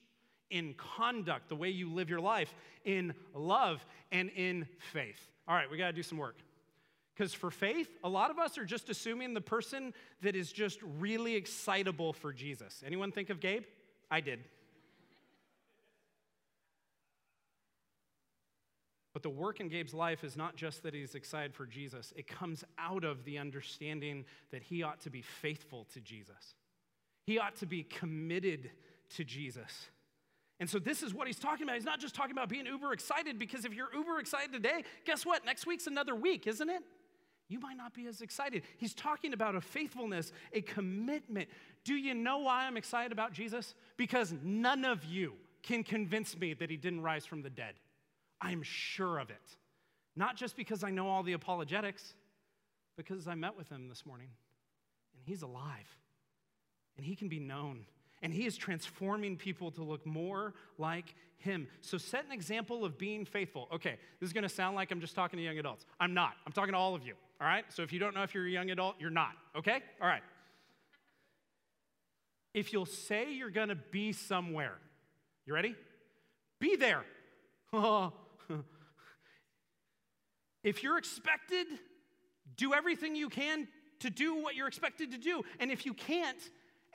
[0.50, 2.54] in conduct, the way you live your life,
[2.84, 5.20] in love, and in faith.
[5.48, 6.36] All right, we got to do some work.
[7.14, 10.80] Because for faith, a lot of us are just assuming the person that is just
[10.98, 12.82] really excitable for Jesus.
[12.86, 13.64] Anyone think of Gabe?
[14.10, 14.40] I did.
[19.14, 22.28] But the work in Gabe's life is not just that he's excited for Jesus, it
[22.28, 26.54] comes out of the understanding that he ought to be faithful to Jesus.
[27.26, 28.70] He ought to be committed
[29.14, 29.88] to Jesus.
[30.58, 31.74] And so, this is what he's talking about.
[31.74, 35.26] He's not just talking about being uber excited, because if you're uber excited today, guess
[35.26, 35.44] what?
[35.44, 36.82] Next week's another week, isn't it?
[37.48, 38.62] You might not be as excited.
[38.78, 41.48] He's talking about a faithfulness, a commitment.
[41.84, 43.74] Do you know why I'm excited about Jesus?
[43.96, 47.74] Because none of you can convince me that he didn't rise from the dead.
[48.40, 49.56] I'm sure of it.
[50.16, 52.14] Not just because I know all the apologetics,
[52.96, 54.28] because I met with him this morning
[55.14, 55.96] and he's alive
[56.96, 57.84] and he can be known.
[58.22, 61.68] And he is transforming people to look more like him.
[61.80, 63.68] So set an example of being faithful.
[63.72, 65.84] Okay, this is gonna sound like I'm just talking to young adults.
[66.00, 66.32] I'm not.
[66.46, 67.64] I'm talking to all of you, all right?
[67.68, 69.80] So if you don't know if you're a young adult, you're not, okay?
[70.00, 70.22] All right.
[72.54, 74.78] If you'll say you're gonna be somewhere,
[75.44, 75.74] you ready?
[76.58, 77.04] Be there.
[80.64, 81.66] if you're expected,
[82.56, 83.68] do everything you can
[84.00, 85.42] to do what you're expected to do.
[85.60, 86.38] And if you can't,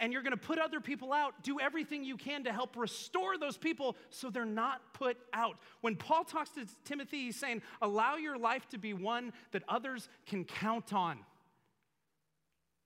[0.01, 3.37] and you're going to put other people out, do everything you can to help restore
[3.37, 5.57] those people so they're not put out.
[5.81, 10.09] When Paul talks to Timothy, he's saying, allow your life to be one that others
[10.25, 11.19] can count on.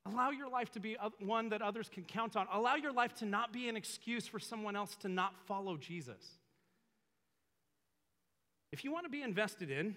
[0.06, 2.48] Allow your life to be one that others can count on.
[2.52, 6.22] Allow your life to not be an excuse for someone else to not follow Jesus.
[8.74, 9.96] If you want to be invested in,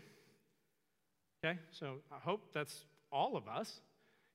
[1.45, 3.81] okay, so I hope that's all of us.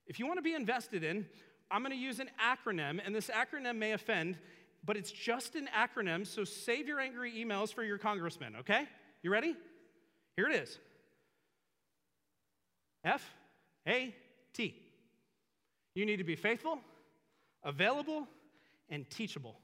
[0.06, 1.26] If you want to be invested in,
[1.74, 4.38] I'm going to use an acronym, and this acronym may offend,
[4.86, 8.88] but it's just an acronym, so save your angry emails for your congressman, okay?
[9.24, 9.56] You ready?
[10.38, 10.78] Here it is
[13.04, 13.28] F
[13.88, 14.16] A
[14.54, 14.76] T.
[15.96, 16.80] You need to be faithful,
[17.64, 18.28] available,
[18.90, 19.60] and teachable.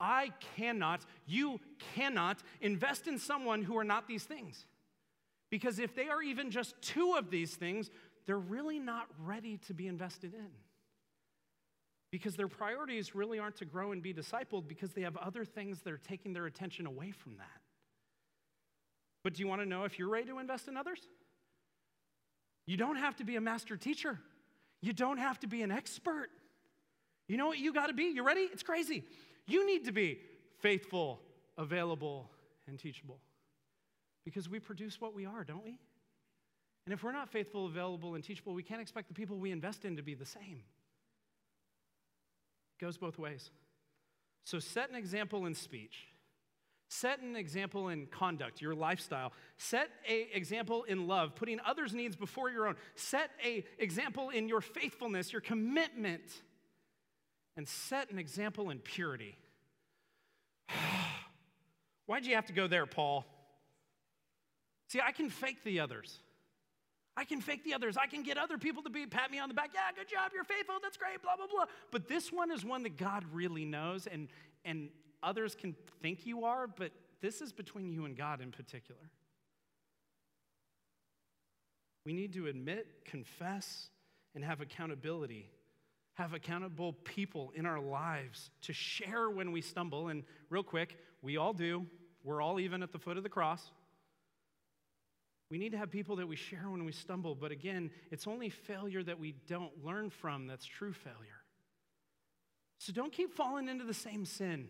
[0.00, 1.60] I cannot, you
[1.94, 4.66] cannot invest in someone who are not these things.
[5.50, 7.90] Because if they are even just two of these things,
[8.26, 10.48] they're really not ready to be invested in
[12.10, 15.80] because their priorities really aren't to grow and be discipled because they have other things
[15.80, 17.60] that are taking their attention away from that.
[19.24, 21.00] But do you want to know if you're ready to invest in others?
[22.66, 24.18] You don't have to be a master teacher.
[24.80, 26.28] You don't have to be an expert.
[27.28, 28.04] You know what you got to be?
[28.04, 28.48] You ready?
[28.52, 29.04] It's crazy.
[29.46, 30.20] You need to be
[30.60, 31.20] faithful,
[31.58, 32.30] available,
[32.68, 33.18] and teachable.
[34.24, 35.78] Because we produce what we are, don't we?
[36.84, 39.84] And if we're not faithful, available, and teachable, we can't expect the people we invest
[39.84, 40.62] in to be the same
[42.78, 43.50] goes both ways.
[44.44, 46.08] So set an example in speech.
[46.88, 49.32] Set an example in conduct, your lifestyle.
[49.56, 52.76] Set an example in love, putting others' needs before your own.
[52.94, 56.42] Set an example in your faithfulness, your commitment.
[57.56, 59.36] And set an example in purity.
[62.06, 63.24] Why'd you have to go there, Paul?
[64.88, 66.20] See, I can fake the others.
[67.16, 67.96] I can fake the others.
[67.96, 69.70] I can get other people to be pat me on the back.
[69.72, 70.32] Yeah, good job.
[70.34, 70.76] You're faithful.
[70.82, 71.22] That's great.
[71.22, 71.64] Blah blah blah.
[71.90, 74.28] But this one is one that God really knows, and
[74.64, 74.90] and
[75.22, 79.10] others can think you are, but this is between you and God in particular.
[82.04, 83.88] We need to admit, confess,
[84.34, 85.50] and have accountability.
[86.14, 90.08] Have accountable people in our lives to share when we stumble.
[90.08, 91.84] And real quick, we all do.
[92.22, 93.70] We're all even at the foot of the cross.
[95.50, 98.50] We need to have people that we share when we stumble, but again, it's only
[98.50, 101.42] failure that we don't learn from that's true failure.
[102.78, 104.68] So don't keep falling into the same sin.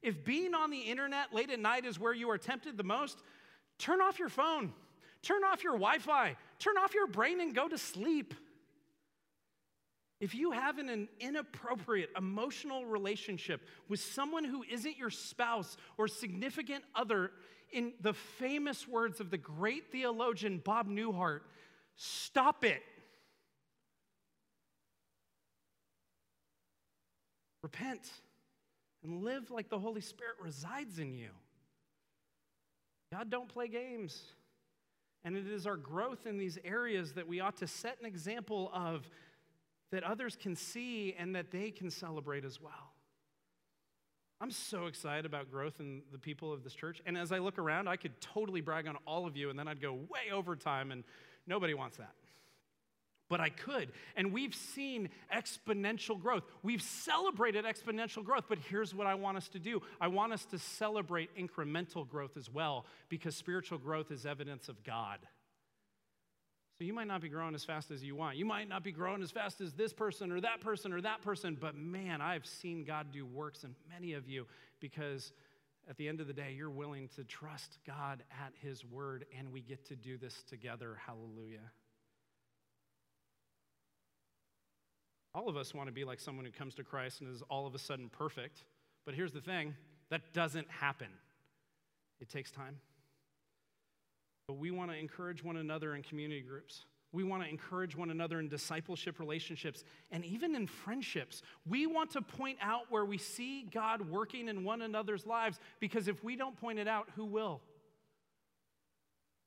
[0.00, 3.18] If being on the internet late at night is where you are tempted the most,
[3.78, 4.72] turn off your phone,
[5.22, 8.34] turn off your Wi Fi, turn off your brain and go to sleep.
[10.20, 16.84] If you have an inappropriate emotional relationship with someone who isn't your spouse or significant
[16.94, 17.32] other,
[17.72, 21.40] in the famous words of the great theologian Bob Newhart,
[21.96, 22.82] stop it.
[27.62, 28.10] Repent
[29.04, 31.30] and live like the Holy Spirit resides in you.
[33.12, 34.22] God don't play games.
[35.24, 38.70] And it is our growth in these areas that we ought to set an example
[38.74, 39.08] of
[39.92, 42.91] that others can see and that they can celebrate as well.
[44.42, 47.00] I'm so excited about growth in the people of this church.
[47.06, 49.68] And as I look around, I could totally brag on all of you, and then
[49.68, 51.04] I'd go way over time, and
[51.46, 52.10] nobody wants that.
[53.28, 53.92] But I could.
[54.16, 56.42] And we've seen exponential growth.
[56.64, 60.44] We've celebrated exponential growth, but here's what I want us to do I want us
[60.46, 65.20] to celebrate incremental growth as well, because spiritual growth is evidence of God.
[66.82, 68.36] So you might not be growing as fast as you want.
[68.36, 71.22] You might not be growing as fast as this person or that person or that
[71.22, 74.48] person, but man, I've seen God do works in many of you
[74.80, 75.32] because
[75.88, 79.52] at the end of the day, you're willing to trust God at His word, and
[79.52, 80.98] we get to do this together.
[81.06, 81.70] Hallelujah.
[85.36, 87.64] All of us want to be like someone who comes to Christ and is all
[87.64, 88.64] of a sudden perfect.
[89.06, 89.76] But here's the thing
[90.10, 91.10] that doesn't happen,
[92.20, 92.80] it takes time.
[94.52, 96.84] But we want to encourage one another in community groups.
[97.10, 101.40] We want to encourage one another in discipleship relationships and even in friendships.
[101.66, 106.06] We want to point out where we see God working in one another's lives because
[106.06, 107.62] if we don't point it out, who will?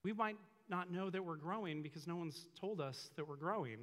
[0.01, 0.37] We might
[0.69, 3.77] not know that we're growing because no one's told us that we're growing.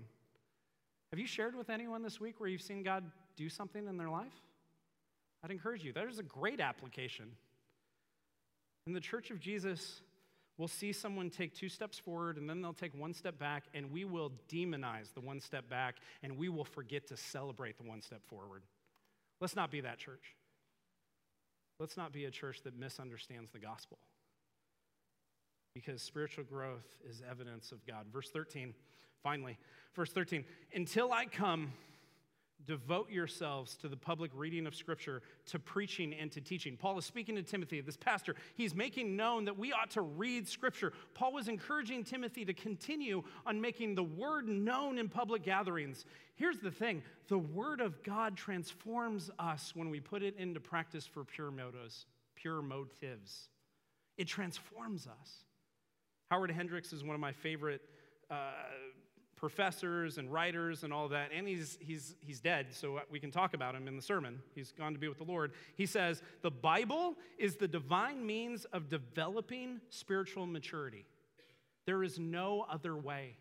[1.12, 3.04] Have you shared with anyone this week where you've seen God
[3.36, 4.34] do something in their life?
[5.44, 5.92] I'd encourage you.
[5.92, 7.26] That is a great application.
[8.88, 10.00] In the Church of Jesus,
[10.62, 13.90] We'll see someone take two steps forward and then they'll take one step back, and
[13.90, 18.00] we will demonize the one step back and we will forget to celebrate the one
[18.00, 18.62] step forward.
[19.40, 20.36] Let's not be that church.
[21.80, 23.98] Let's not be a church that misunderstands the gospel.
[25.74, 28.06] Because spiritual growth is evidence of God.
[28.12, 28.72] Verse 13,
[29.20, 29.58] finally,
[29.96, 31.72] verse 13, until I come,
[32.66, 36.76] Devote yourselves to the public reading of Scripture, to preaching and to teaching.
[36.76, 38.36] Paul is speaking to Timothy, this pastor.
[38.54, 40.92] He's making known that we ought to read Scripture.
[41.14, 46.04] Paul was encouraging Timothy to continue on making the Word known in public gatherings.
[46.34, 51.06] Here's the thing the Word of God transforms us when we put it into practice
[51.06, 52.06] for pure motives.
[52.36, 53.48] Pure motives.
[54.16, 55.44] It transforms us.
[56.30, 57.82] Howard Hendricks is one of my favorite.
[58.30, 58.52] Uh,
[59.42, 63.54] professors and writers and all that, and he's, he's, he's dead, so we can talk
[63.54, 64.40] about him in the sermon.
[64.54, 65.50] He's gone to be with the Lord.
[65.74, 71.06] He says, The Bible is the divine means of developing spiritual maturity.
[71.86, 73.34] There is no other way.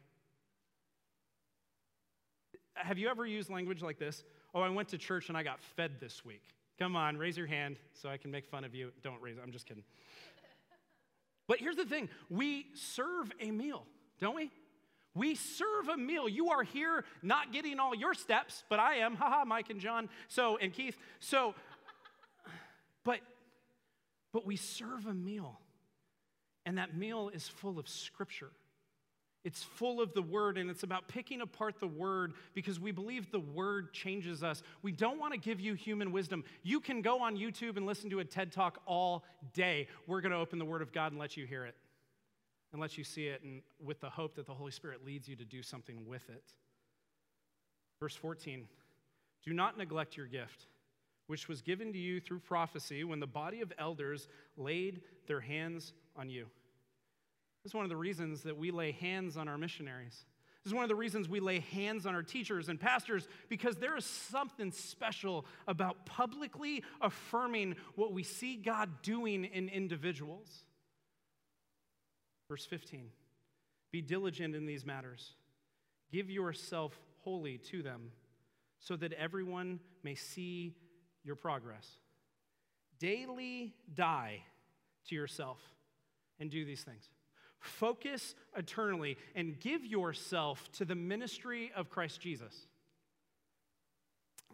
[2.74, 4.24] Have you ever used language like this?
[4.56, 6.42] Oh, I went to church and I got fed this week.
[6.80, 8.92] Come on, raise your hand so I can make fun of you.
[9.04, 9.84] Don't raise it, I'm just kidding.
[11.48, 13.86] But here's the thing we serve a meal,
[14.20, 14.50] don't we?
[15.14, 16.30] We serve a meal.
[16.30, 19.16] You are here not getting all your steps, but I am.
[19.16, 20.10] Haha, Mike and John.
[20.30, 20.98] So, and Keith.
[21.20, 21.54] So,
[23.04, 23.20] but
[24.32, 25.60] but we serve a meal.
[26.66, 28.52] And that meal is full of scripture.
[29.44, 33.32] It's full of the word, and it's about picking apart the word because we believe
[33.32, 34.62] the word changes us.
[34.84, 36.44] We don't want to give you human wisdom.
[36.62, 39.88] You can go on YouTube and listen to a TED talk all day.
[40.06, 41.76] We're going to open the word of God and let you hear it
[42.72, 45.36] and lets you see it, and with the hope that the Holy Spirit leads you
[45.36, 46.44] to do something with it.
[48.00, 48.68] Verse 14
[49.46, 50.68] Do not neglect your gift,
[51.28, 55.94] which was given to you through prophecy when the body of elders laid their hands
[56.16, 56.48] on you.
[57.64, 60.26] This is one of the reasons that we lay hands on our missionaries.
[60.64, 63.78] This is one of the reasons we lay hands on our teachers and pastors because
[63.78, 70.48] there is something special about publicly affirming what we see God doing in individuals.
[72.52, 73.06] Verse 15
[73.92, 75.36] Be diligent in these matters.
[76.12, 78.12] Give yourself wholly to them,
[78.78, 80.76] so that everyone may see
[81.24, 81.88] your progress.
[83.00, 84.44] Daily die
[85.08, 85.60] to yourself
[86.42, 87.06] and do these things.
[87.62, 92.68] Focus eternally and give yourself to the ministry of Christ Jesus.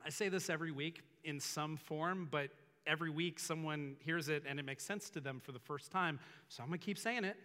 [0.05, 2.51] I say this every week in some form, but
[2.85, 6.19] every week someone hears it and it makes sense to them for the first time.
[6.47, 7.37] So I'm going to keep saying it.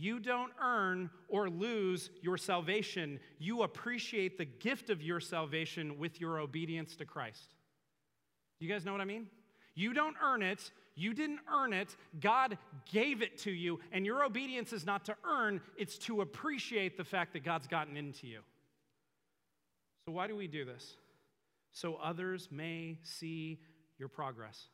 [0.00, 3.20] You don't earn or lose your salvation.
[3.38, 7.54] You appreciate the gift of your salvation with your obedience to Christ.
[8.60, 9.26] You guys know what I mean?
[9.74, 10.72] You don't earn it.
[10.94, 11.94] You didn't earn it.
[12.18, 12.56] God
[12.90, 13.78] gave it to you.
[13.92, 17.96] And your obedience is not to earn, it's to appreciate the fact that God's gotten
[17.96, 18.40] into you.
[20.06, 20.96] So, why do we do this?
[21.72, 23.60] So others may see
[23.98, 24.68] your progress.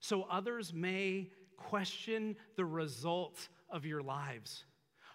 [0.00, 4.64] So others may question the results of your lives.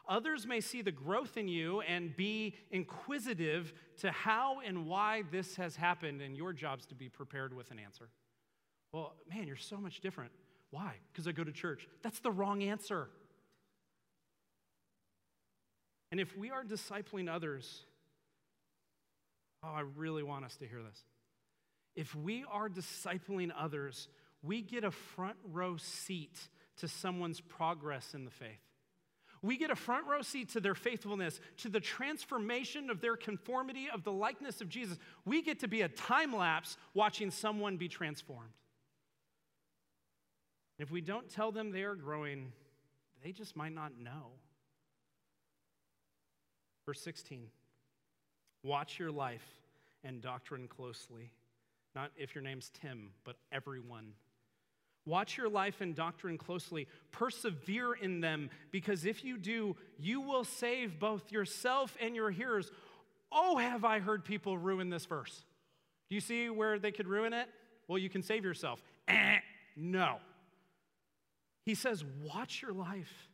[0.07, 5.55] Others may see the growth in you and be inquisitive to how and why this
[5.57, 8.09] has happened, and your job's to be prepared with an answer.
[8.93, 10.31] Well, man, you're so much different.
[10.71, 10.93] Why?
[11.11, 11.87] Because I go to church.
[12.03, 13.09] That's the wrong answer.
[16.11, 17.83] And if we are discipling others,
[19.63, 21.03] oh, I really want us to hear this.
[21.95, 24.07] If we are discipling others,
[24.41, 26.37] we get a front row seat
[26.77, 28.66] to someone's progress in the faith.
[29.41, 33.88] We get a front row seat to their faithfulness, to the transformation of their conformity
[33.93, 34.97] of the likeness of Jesus.
[35.25, 38.51] We get to be a time lapse watching someone be transformed.
[40.79, 42.51] If we don't tell them they are growing,
[43.23, 44.31] they just might not know.
[46.85, 47.47] Verse 16
[48.63, 49.45] Watch your life
[50.03, 51.31] and doctrine closely.
[51.95, 54.13] Not if your name's Tim, but everyone
[55.07, 56.85] Watch your life and doctrine closely.
[57.13, 62.69] Persevere in them, because if you do, you will save both yourself and your hearers.
[63.31, 65.45] Oh, have I heard people ruin this verse?
[66.09, 67.47] Do you see where they could ruin it?
[67.87, 68.83] Well, you can save yourself.
[69.07, 69.37] Eh,
[69.77, 70.17] no.
[71.63, 73.29] He says, Watch your life.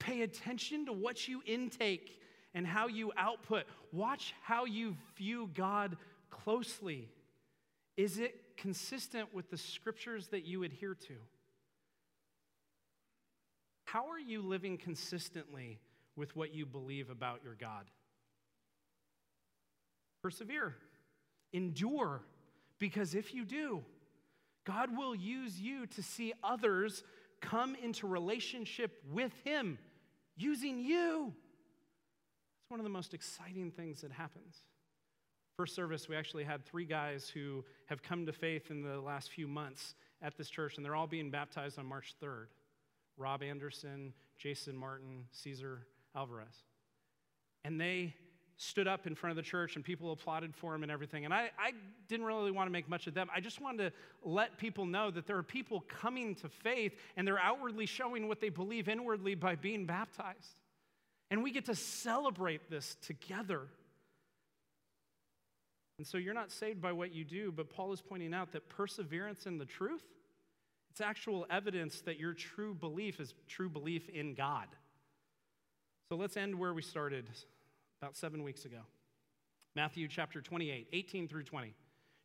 [0.00, 2.20] Pay attention to what you intake
[2.54, 3.66] and how you output.
[3.92, 5.96] Watch how you view God
[6.28, 7.08] closely.
[7.96, 11.14] Is it consistent with the scriptures that you adhere to?
[13.84, 15.78] How are you living consistently
[16.16, 17.84] with what you believe about your God?
[20.22, 20.74] Persevere,
[21.52, 22.22] endure,
[22.78, 23.84] because if you do,
[24.64, 27.04] God will use you to see others
[27.40, 29.78] come into relationship with Him
[30.36, 31.32] using you.
[32.62, 34.56] It's one of the most exciting things that happens.
[35.56, 39.30] First service, we actually had three guys who have come to faith in the last
[39.30, 42.46] few months at this church, and they're all being baptized on March 3rd
[43.16, 45.86] Rob Anderson, Jason Martin, Caesar
[46.16, 46.64] Alvarez.
[47.64, 48.14] And they
[48.56, 51.24] stood up in front of the church, and people applauded for them and everything.
[51.24, 51.70] And I, I
[52.08, 53.28] didn't really want to make much of them.
[53.32, 53.92] I just wanted to
[54.28, 58.40] let people know that there are people coming to faith, and they're outwardly showing what
[58.40, 60.60] they believe inwardly by being baptized.
[61.30, 63.68] And we get to celebrate this together.
[65.98, 68.68] And so you're not saved by what you do, but Paul is pointing out that
[68.68, 70.02] perseverance in the truth,
[70.90, 74.66] it's actual evidence that your true belief is true belief in God.
[76.08, 77.28] So let's end where we started
[78.00, 78.80] about seven weeks ago.
[79.74, 81.74] Matthew chapter 28, 18 through 20.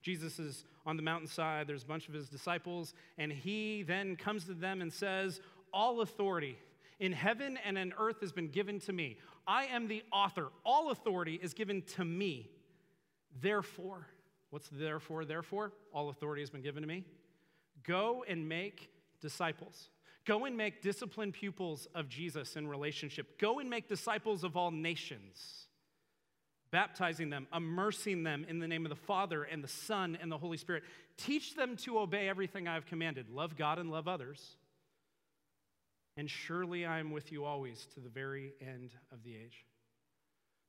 [0.01, 4.45] Jesus is on the mountainside, there's a bunch of his disciples, and he then comes
[4.45, 5.41] to them and says,
[5.73, 6.57] All authority
[6.99, 9.17] in heaven and in earth has been given to me.
[9.47, 10.49] I am the author.
[10.65, 12.49] All authority is given to me.
[13.41, 14.07] Therefore,
[14.49, 15.25] what's therefore?
[15.25, 17.03] Therefore, all authority has been given to me.
[17.83, 18.89] Go and make
[19.21, 19.89] disciples.
[20.25, 23.39] Go and make disciplined pupils of Jesus in relationship.
[23.39, 25.67] Go and make disciples of all nations,
[26.71, 30.37] baptizing them, immersing them in the name of the Father and the Son and the
[30.37, 30.83] Holy Spirit.
[31.17, 33.29] Teach them to obey everything I have commanded.
[33.29, 34.57] Love God and love others.
[36.17, 39.65] And surely I am with you always to the very end of the age.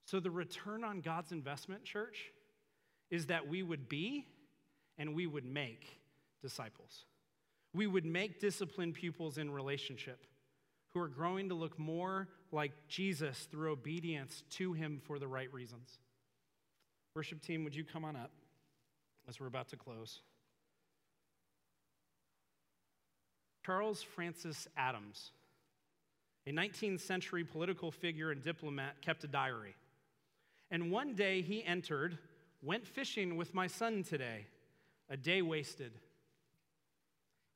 [0.05, 2.33] So, the return on God's investment, church,
[3.11, 4.27] is that we would be
[4.99, 5.99] and we would make
[6.43, 7.05] disciples.
[7.73, 10.27] We would make disciplined pupils in relationship
[10.93, 15.53] who are growing to look more like Jesus through obedience to him for the right
[15.53, 15.99] reasons.
[17.15, 18.33] Worship team, would you come on up
[19.29, 20.21] as we're about to close?
[23.65, 25.31] Charles Francis Adams,
[26.47, 29.77] a 19th century political figure and diplomat, kept a diary.
[30.71, 32.19] And one day he entered
[32.63, 34.47] Went fishing with my son today.
[35.09, 35.93] A day wasted.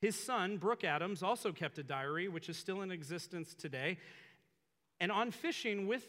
[0.00, 3.98] His son, Brooks Adams, also kept a diary, which is still in existence today.
[5.00, 6.06] And on fishing with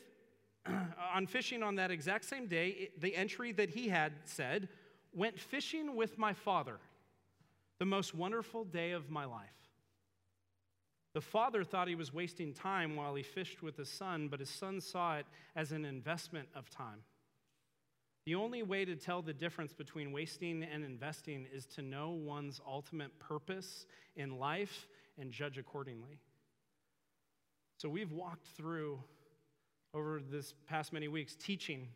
[1.13, 4.67] on fishing on that exact same day, the entry that he had said,
[5.13, 6.79] went fishing with my father,
[7.79, 9.49] the most wonderful day of my life.
[11.13, 14.49] The father thought he was wasting time while he fished with his son, but his
[14.49, 15.25] son saw it
[15.55, 17.03] as an investment of time.
[18.25, 22.59] The only way to tell the difference between wasting and investing is to know one's
[22.67, 24.87] ultimate purpose in life
[25.19, 26.19] and judge accordingly.
[27.77, 28.99] So we've walked through
[29.93, 31.87] over this past many weeks teaching,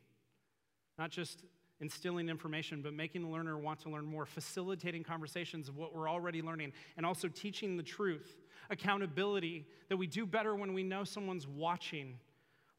[1.00, 1.44] not just
[1.82, 6.10] instilling information, but making the learner want to learn more, facilitating conversations of what we're
[6.10, 8.38] already learning, and also teaching the truth
[8.70, 12.20] accountability, that we do better when we know someone's watching.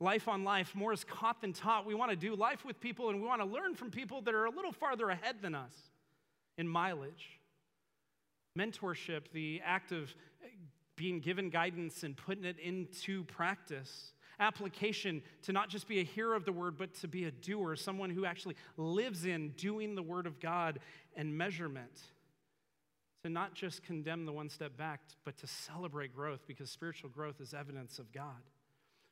[0.01, 1.85] Life on life, more is caught than taught.
[1.85, 4.35] We want to do life with people and we want to learn from people that
[4.35, 5.75] are a little farther ahead than us
[6.57, 7.39] in mileage.
[8.59, 10.15] Mentorship, the act of
[10.97, 14.13] being given guidance and putting it into practice.
[14.39, 17.77] Application to not just be a hearer of the word, but to be a doer,
[17.77, 20.81] someone who actually lives in doing the word of God
[21.15, 22.01] and measurement
[23.23, 27.41] to not just condemn the one step back, but to celebrate growth because spiritual growth
[27.41, 28.43] is evidence of God.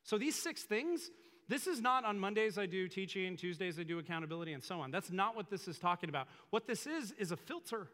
[0.09, 1.11] So, these six things,
[1.48, 4.90] this is not on Mondays I do teaching, Tuesdays I do accountability, and so on.
[4.90, 6.28] That's not what this is talking about.
[6.48, 7.88] What this is, is a filter.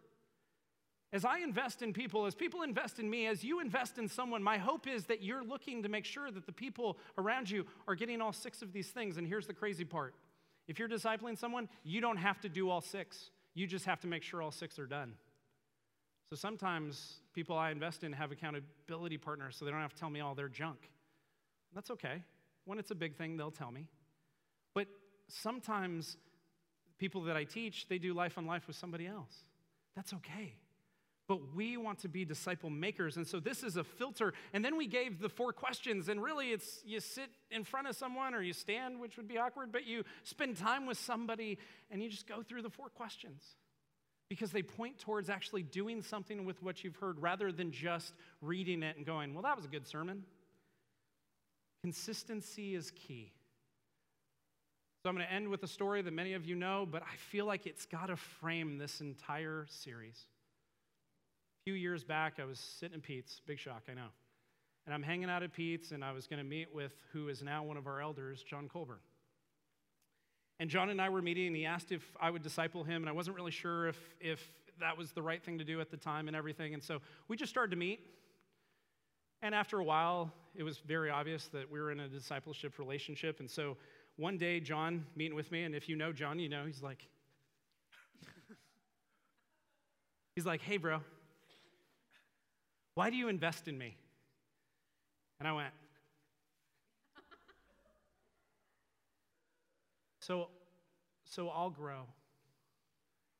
[1.12, 4.44] As I invest in people, as people invest in me, as you invest in someone,
[4.44, 7.96] my hope is that you're looking to make sure that the people around you are
[7.96, 9.16] getting all six of these things.
[9.16, 10.14] And here's the crazy part
[10.68, 14.06] if you're discipling someone, you don't have to do all six, you just have to
[14.06, 15.14] make sure all six are done.
[16.30, 20.10] So sometimes people I invest in have accountability partners so they don't have to tell
[20.10, 20.90] me all their junk.
[21.74, 22.22] That's okay.
[22.64, 23.86] When it's a big thing, they'll tell me.
[24.74, 24.86] But
[25.28, 26.16] sometimes
[26.98, 29.34] people that I teach, they do life on life with somebody else.
[29.96, 30.54] That's okay.
[31.26, 33.16] But we want to be disciple makers.
[33.16, 34.34] And so this is a filter.
[34.52, 36.08] And then we gave the four questions.
[36.08, 39.38] And really, it's you sit in front of someone or you stand, which would be
[39.38, 41.58] awkward, but you spend time with somebody
[41.90, 43.42] and you just go through the four questions
[44.28, 48.12] because they point towards actually doing something with what you've heard rather than just
[48.42, 50.24] reading it and going, well, that was a good sermon.
[51.84, 53.30] Consistency is key.
[55.02, 57.14] So I'm going to end with a story that many of you know, but I
[57.16, 60.16] feel like it's got to frame this entire series.
[61.60, 64.08] A few years back, I was sitting in Pete's, big shock, I know.
[64.86, 67.42] And I'm hanging out at Pete's, and I was going to meet with who is
[67.42, 69.00] now one of our elders, John Colburn.
[70.60, 73.10] And John and I were meeting, and he asked if I would disciple him, and
[73.10, 74.40] I wasn't really sure if, if
[74.80, 76.72] that was the right thing to do at the time and everything.
[76.72, 78.00] And so we just started to meet.
[79.44, 83.40] And after a while, it was very obvious that we were in a discipleship relationship.
[83.40, 83.76] And so
[84.16, 87.06] one day, John meeting with me, and if you know John, you know, he's like,
[90.34, 91.00] he's like, hey, bro,
[92.94, 93.98] why do you invest in me?
[95.40, 95.74] And I went,
[100.20, 100.48] So,
[101.26, 102.06] so I'll grow.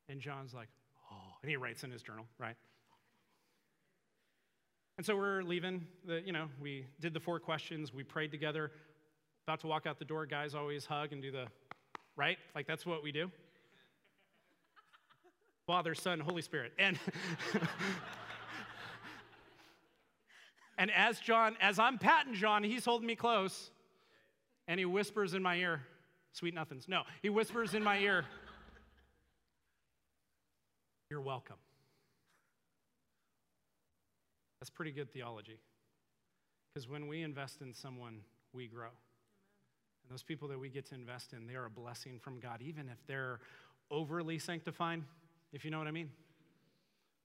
[0.07, 0.67] And John's like,
[1.11, 2.55] oh, and he writes in his journal, right?
[4.97, 5.85] And so we're leaving.
[6.05, 7.93] The, you know, we did the four questions.
[7.93, 8.71] We prayed together.
[9.45, 11.45] About to walk out the door, guys always hug and do the,
[12.15, 12.37] right?
[12.55, 13.29] Like that's what we do.
[15.67, 16.71] Father, Son, Holy Spirit.
[16.79, 16.97] And
[20.77, 23.69] and as John, as I'm patting John, he's holding me close,
[24.67, 25.81] and he whispers in my ear,
[26.31, 26.87] Sweet nothings.
[26.89, 28.25] No, he whispers in my ear,
[31.09, 31.55] You're welcome.
[34.59, 35.59] That's pretty good theology.
[36.73, 38.19] Because when we invest in someone,
[38.53, 38.87] we grow.
[38.87, 42.61] And those people that we get to invest in, they are a blessing from God,
[42.61, 43.39] even if they're
[43.91, 45.01] overly sanctified,
[45.53, 46.09] if you know what I mean.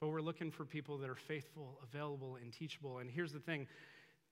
[0.01, 2.99] But we're looking for people that are faithful, available, and teachable.
[2.99, 3.67] And here's the thing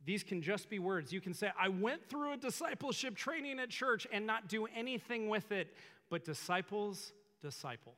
[0.05, 1.13] these can just be words.
[1.13, 5.29] You can say, I went through a discipleship training at church and not do anything
[5.29, 5.75] with it,
[6.09, 7.95] but disciples disciple.